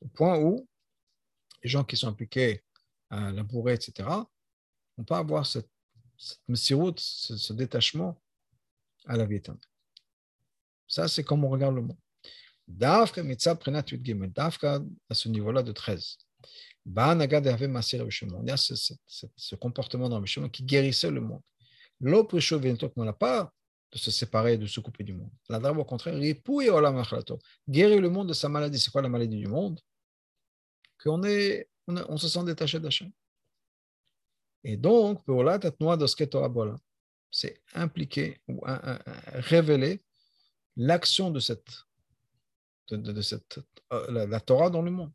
[0.00, 0.66] Au point où
[1.62, 2.64] les gens qui sont impliqués
[3.12, 4.08] à labourer, etc.,
[4.96, 5.68] vont pas avoir cette,
[6.16, 6.40] cette
[6.98, 8.20] ce, détachement
[9.04, 9.60] à la vie éternelle.
[10.88, 11.98] Ça, c'est comme on regarde le monde.
[12.66, 14.32] Dafka mitzah prenat yud gimel.
[14.32, 16.16] Dafka à ce niveau-là de 13.
[16.86, 21.42] Ba'anaga derve masir Il y a ce, comportement dans le qui guérissait le monde.
[22.00, 23.52] L'oprisho vientok n'a pas
[23.92, 25.30] de se séparer, de se couper du monde.
[25.50, 28.78] La drame, au contraire, guérir le monde de sa maladie.
[28.78, 29.78] C'est quoi la maladie du monde?
[31.02, 33.10] Qu'on est, on, se sent détaché d'Hachem.
[34.64, 35.22] Et donc,
[37.30, 38.60] c'est impliquer ou
[39.34, 40.02] révéler
[40.76, 41.84] l'action de cette
[42.90, 43.58] de, cette,
[43.92, 45.12] euh, la, Torah dans le monde.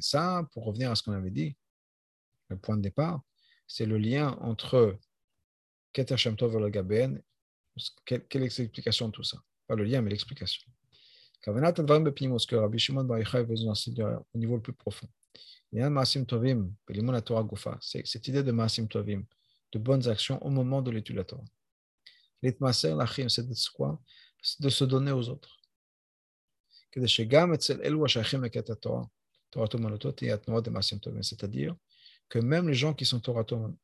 [0.00, 1.56] Ça, pour revenir à ce qu'on avait dit,
[2.48, 3.22] le point de départ,
[3.66, 4.98] c'est le lien entre
[5.92, 7.20] Keter Shem Gaben.
[8.04, 9.38] Quelle est l'explication de tout ça?
[9.66, 10.70] Pas le lien, mais l'explication.
[14.34, 15.08] Niveau plus profond.
[15.72, 16.72] Il y a Tovim.
[17.80, 19.24] C'est cette idée de Maasim Tovim,
[19.72, 21.44] de bonnes actions au moment de l'étude de la Torah.
[24.42, 25.56] C'est de se donner aux autres.
[31.22, 31.76] C'est-à-dire
[32.28, 33.76] que même les gens qui sont Toratom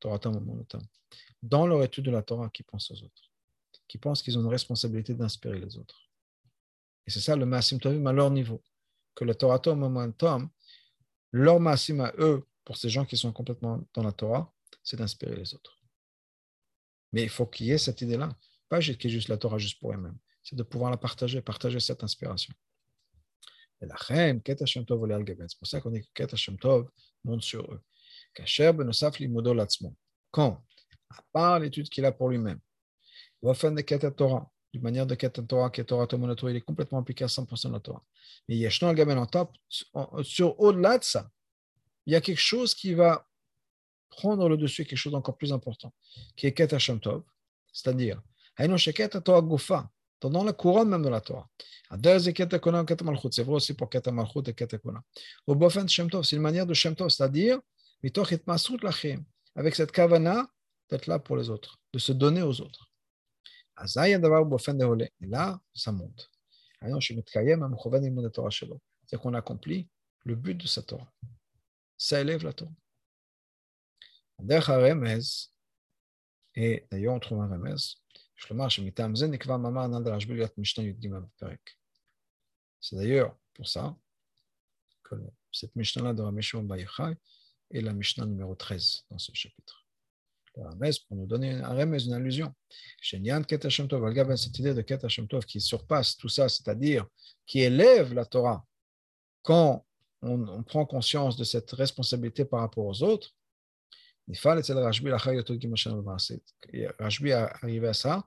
[1.43, 3.31] dans leur étude de la Torah, qui pensent aux autres,
[3.89, 6.02] qui pensent qu'ils ont une responsabilité d'inspirer les autres.
[7.07, 8.63] Et c'est ça le Maasim Tovim à leur niveau.
[9.15, 10.49] Que le Toratom Momentum,
[11.33, 15.37] leur Maasim à eux, pour ces gens qui sont complètement dans la Torah, c'est d'inspirer
[15.37, 15.81] les autres.
[17.13, 18.31] Mais il faut qu'il y ait cette idée-là.
[18.69, 20.17] Pas qu'il y ait juste la Torah juste pour eux-mêmes.
[20.43, 22.55] C'est de pouvoir la partager, partager cette inspiration.
[23.81, 26.89] Et la c'est pour ça qu'on dit que Ket Hashem Tov
[27.25, 27.83] monte sur eux.
[30.31, 30.65] Quand,
[31.11, 32.61] à part l'étude qu'il a pour lui-même,
[33.55, 37.25] faire des Ket Torah, d'une manière de Ket Torah, Ket Torah il est complètement appliqué
[37.25, 38.03] à 100% de la Torah.
[38.49, 39.51] Mais Yeshno Gaben en top,
[40.23, 41.31] sur au-delà de ça,
[42.07, 43.29] il y a quelque chose qui va
[44.09, 45.93] prendre le dessus, quelque chose d'encore plus important,
[46.37, 47.23] qui est Ket Hashem Tov,
[47.73, 48.21] c'est-à-dire,
[49.25, 51.49] Torah Gufa, dans la couronne même de la Torah.
[51.91, 55.03] C'est vrai aussi pour Ket Malchut et Ket Kona.
[55.47, 57.59] Au Bofen Shem Tov, c'est une manière de Shem Tov, c'est-à-dire,
[59.55, 60.49] avec cette kavana
[60.91, 62.92] d'être là pour les autres, de se donner aux autres.
[63.77, 66.31] Et là, ça monte.
[69.07, 69.89] C'est qu'on accomplit
[70.25, 71.13] le but de sa Torah.
[71.97, 72.73] Ça élève la Torah.
[76.55, 77.77] Et d'ailleurs, on trouve un remez.
[82.81, 83.97] C'est d'ailleurs pour ça
[85.05, 85.15] que
[85.53, 87.17] cette Mishnah-là de Rameshon Bayichai
[87.71, 89.82] est la Mishnah numéro 13 dans ce chapitre.
[90.55, 92.53] Pour nous donner un Ramez, une allusion.
[93.01, 97.07] Shenyan Ket Hashem Tov, cette idée de Ket Hashem Tov qui surpasse tout ça, c'est-à-dire
[97.47, 98.65] qui élève la Torah
[99.43, 99.85] quand
[100.23, 103.35] on, prend conscience de cette responsabilité par rapport aux autres,
[104.29, 105.03] Rashbi
[107.33, 108.25] a arrivé à ça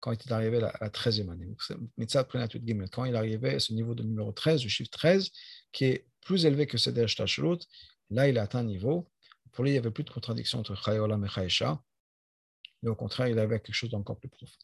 [0.00, 1.54] quand il est arrivé à la 13e année.
[2.90, 5.30] Quand il est arrivé à ce niveau de numéro 13, le chiffre 13,
[5.72, 7.58] qui est plus élevé que Seder Shtashlut,
[8.10, 9.08] là il a atteint un niveau.
[9.52, 11.82] Pour lui, il n'y avait plus de contradiction entre Chayolam et Chayesha.
[12.82, 14.58] Mais au contraire, il avait quelque chose d'encore plus profond.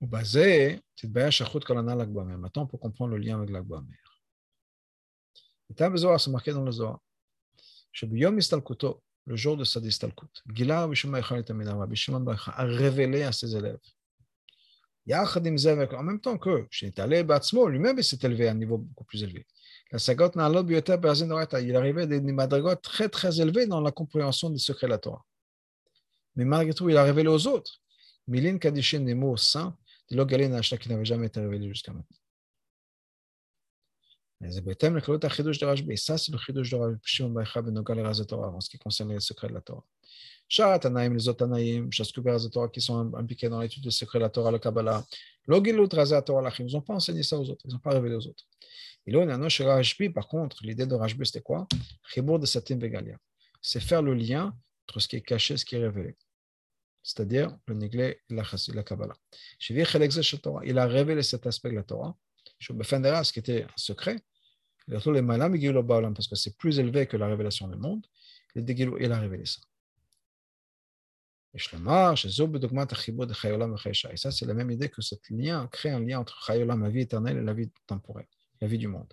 [0.00, 0.80] Maintenant,
[2.66, 3.98] pour comprendre le lien avec l'Akbamer.
[5.76, 7.00] C'est marqué dans le Zohar
[9.26, 10.86] le jour de sa distalkut, Gila a
[12.64, 13.78] révélé à ses élèves.
[15.12, 16.66] En même temps que
[17.22, 19.46] Batzmo, lui-même il s'est élevé à un niveau beaucoup plus élevé.
[19.92, 24.98] Il arrivait à des madrigot très très élevés dans la compréhension des secrets de la
[24.98, 25.24] Torah.
[26.36, 27.80] Mais malgré tout, il a révélé aux autres.
[28.28, 29.76] Milin Kadishin, des mots saints,
[30.08, 32.16] des logalin qui n'avaient jamais été révélés jusqu'à maintenant.
[34.42, 37.62] Et ça, c'est le chidouche de Rabbi Shimon Baicha
[38.24, 39.84] Torah en ce qui concerne les secrets de la Torah.
[40.48, 44.24] Sharat Anaïm, les autres Anaïm, Shasku Torah qui sont impliqués dans l'étude des secrets de
[44.24, 45.04] la Torah, le Kabbalah,
[45.46, 48.26] Logilut Torah Lachim, ils n'ont pas enseigné ça aux autres, ils n'ont pas révélé aux
[48.26, 48.44] autres.
[49.06, 51.66] Et là, on a Rajbi, par contre, l'idée de Rajbi, c'était quoi?
[52.06, 53.16] Chibur de Satim Vegalia.
[53.62, 54.54] C'est faire le lien
[54.86, 56.16] entre ce qui est caché et ce qui est révélé.
[57.02, 58.44] C'est-à-dire le Néglé et la,
[58.74, 59.14] la Kabbalah.
[59.68, 62.14] Il a révélé cet aspect de la Torah.
[62.58, 64.16] Ce qui était un secret,
[64.86, 65.04] parce
[66.28, 68.06] que c'est plus élevé que la révélation du monde,
[68.54, 69.60] il a révélé ça.
[71.52, 71.58] Et
[74.16, 77.00] ça, c'est la même idée que ce lien crée un lien entre Chayolam, la vie
[77.00, 78.28] éternelle, et la vie temporelle,
[78.60, 79.12] la vie du monde.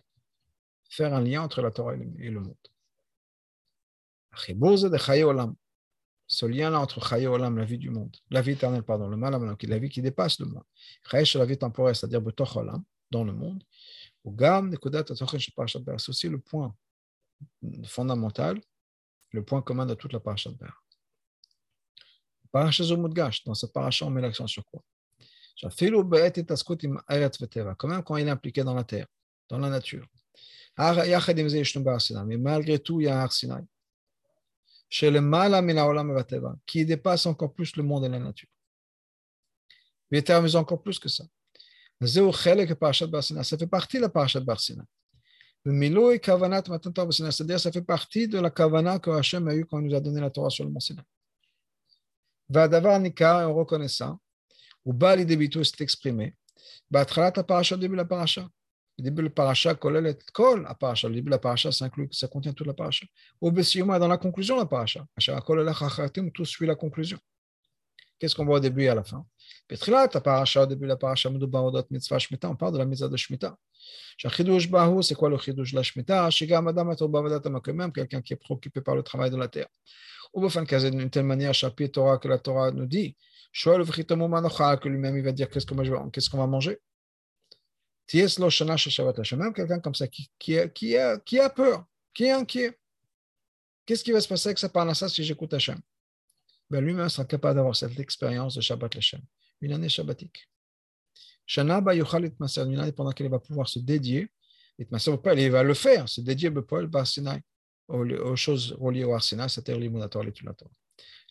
[0.89, 2.56] Faire un lien entre la Torah et le monde.
[6.30, 9.80] Ce lien-là entre Chayolam, la vie du monde, la vie éternelle, pardon, le mal, la
[9.80, 10.64] vie qui dépasse le monde.
[11.12, 12.22] La vie temporelle, c'est-à-dire
[13.10, 13.64] dans le monde.
[15.98, 16.76] C'est aussi le point
[17.86, 18.62] fondamental,
[19.32, 20.84] le point commun de toute la parasha de Ber.
[23.45, 24.82] Dans cette parasha, on met l'accent sur quoi?
[25.62, 25.70] Quand
[27.88, 29.08] même quand il est impliqué dans la terre,
[29.50, 30.06] dans la nature.
[30.78, 33.64] Mais malgré tout, il y a un Sinai.
[36.66, 38.50] Qui dépasse encore plus le monde et la nature.
[40.12, 41.26] Mais termes encore plus que ça.
[42.00, 44.86] Ça fait partie de la parashat Barsina.
[45.66, 50.00] C'est-à-dire, ça fait partie de la kavana que Hachem a eu quand il nous a
[50.00, 51.04] donné la Torah sur le Mont Sinaï.
[52.48, 54.18] Vadavar Nika, on reconnaît ça.
[54.86, 56.38] Ou Bali Debitou s'est exprimé.
[56.89, 58.48] Batralat la paracha, début la paracha.
[58.98, 61.08] Le début de la paracha, la paracha?
[61.08, 63.06] Le début de la paracha, ça, inclut, ça contient toute la paracha.
[63.39, 65.06] Obesiyoma dans la conclusion de la paracha.
[66.34, 67.20] Tout suit la conclusion.
[68.18, 69.24] Qu'est-ce qu'on voit au début et à la fin?
[69.68, 71.38] Petrilat, la paracha, au début de la paracha, on
[72.56, 73.56] parle de la mitzvah de Shemitah.
[74.18, 76.95] Chachidush Bahu, c'est quoi le chidush de la Shemitah Shiga Madame
[77.74, 79.68] même quelqu'un qui est préoccupé par le travail de la terre.
[80.34, 83.16] Ou d'une telle manière, chapitre Torah que la Torah nous dit,
[83.54, 86.80] que lui-même il va dire qu'est-ce qu'on va manger?
[88.14, 92.78] Même quelqu'un comme ça qui, qui, qui, a, qui a peur, qui est inquiet.
[93.86, 95.80] Qu'est-ce qui va se passer avec sa parnassa si j'écoute Hachem
[96.70, 99.22] ben Lui-même sera capable d'avoir cette expérience de Shabbat Hashem,
[99.62, 100.49] une année shabbatique.
[101.45, 104.30] Shana ba yuchal itmaser, une année pendant qu'elle va pouvoir se dédier,
[104.78, 107.41] itmaser il va le faire, se dédier Bepol Bar Sinai,
[107.88, 110.26] aux, choses reliées au Arsina, c'est-à-dire l'immunatoire.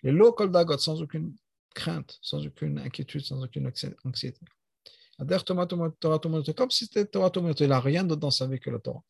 [0.03, 1.37] Les low kol dagot, sans aucune
[1.75, 3.71] crainte, sans aucune inquiétude, sans aucune
[4.05, 4.41] anxiété.
[5.19, 9.03] Comme si c'était Torah il n'a rien d'autre dans sa vie que la Torah.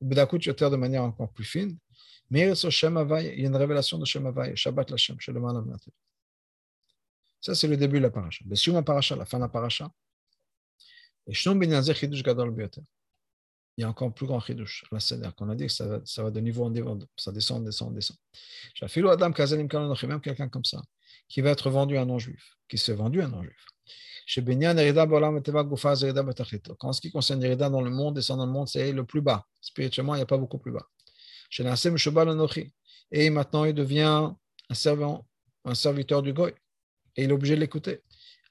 [0.00, 1.78] B'dakut yoter de manière encore plus fine.
[2.30, 5.40] Mais il y a une révélation de Shem Havai, Shabbat Lashem, chez le
[7.40, 8.44] Ça, c'est le début de la paracha.
[8.46, 9.90] Besium la paracha, la fin de la paracha.
[11.26, 11.34] Ben
[13.76, 14.84] il y a encore plus grand chidush.
[14.98, 18.16] C'est-à-dire qu'on a dit que ça va, de niveau en niveau, ça descend, descend, descend.
[20.08, 20.82] Même quelqu'un comme ça,
[21.28, 23.66] qui va être vendu à un non-juif, qui s'est vendu à un non-juif.
[26.78, 29.20] Quand ce qui concerne l'Irida dans le monde, descend dans le monde, c'est le plus
[29.20, 29.44] bas.
[29.60, 30.86] Spirituellement, il n'y a pas beaucoup plus bas.
[33.10, 34.32] Et maintenant, il devient
[34.70, 36.54] un serviteur du goy.
[37.16, 38.02] Et il est obligé de l'écouter.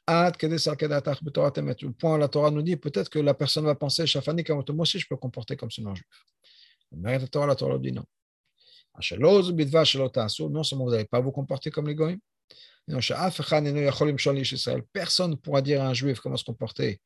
[0.07, 5.07] Le point, la Torah nous dit peut-être que la personne va penser, moi aussi je
[5.07, 6.05] peux comporter comme ce non-juif.
[6.91, 8.05] Mais la Torah, la Torah dit non.
[8.95, 9.01] Non
[10.63, 12.19] seulement vous n'allez pas vous comporter comme les goyim,
[14.91, 17.01] personne ne pourra dire à un juif comment se comporter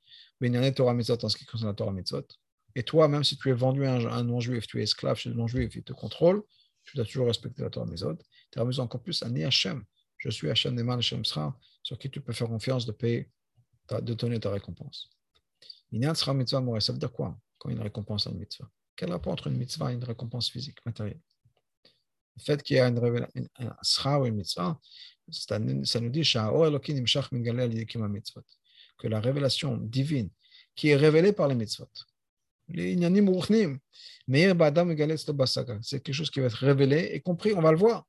[0.75, 2.27] Torah mitzvot en ce qui concerne la Torah mitzvot.
[2.75, 5.35] Et toi, même si tu es vendu à un, non-juif, tu es esclave chez le
[5.35, 6.43] non-juif, il te contrôle,
[6.83, 8.17] tu dois toujours respecter la Torah mitzvot.
[8.51, 9.83] Tu as besoin encore plus à Ni Hashem.
[10.17, 13.29] Je suis Hashem Neman Hashem Sra sur qui tu peux faire confiance de payer,
[13.89, 15.09] de donner ta récompense.
[16.13, 18.69] sera mitzvah ça veut dire quoi quand une récompense à une mitzvah?
[18.95, 21.21] Quel rapport entre une mitzvah et une récompense physique, matérielle?
[22.35, 24.79] Le fait qu'il y a une révélation, un sra ou une mitzvah,
[25.29, 26.23] ça nous dit
[28.97, 30.29] que la révélation divine
[30.75, 31.89] qui est révélée par les mitzvot,
[35.81, 38.05] c'est quelque chose qui va être révélé et compris, on va le voir.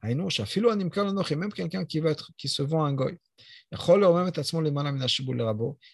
[0.00, 3.18] Même quelqu'un qui, va être, qui se vend un goy.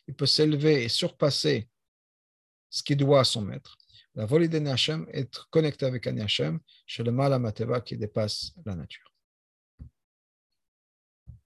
[0.07, 1.69] Il peut s'élever et surpasser
[2.69, 3.79] ce qu'il doit à son maître.
[4.15, 4.71] La volée d'Ani
[5.13, 6.23] être connecté avec Ani
[6.87, 9.14] chez le mal à Mateva qui dépasse la nature.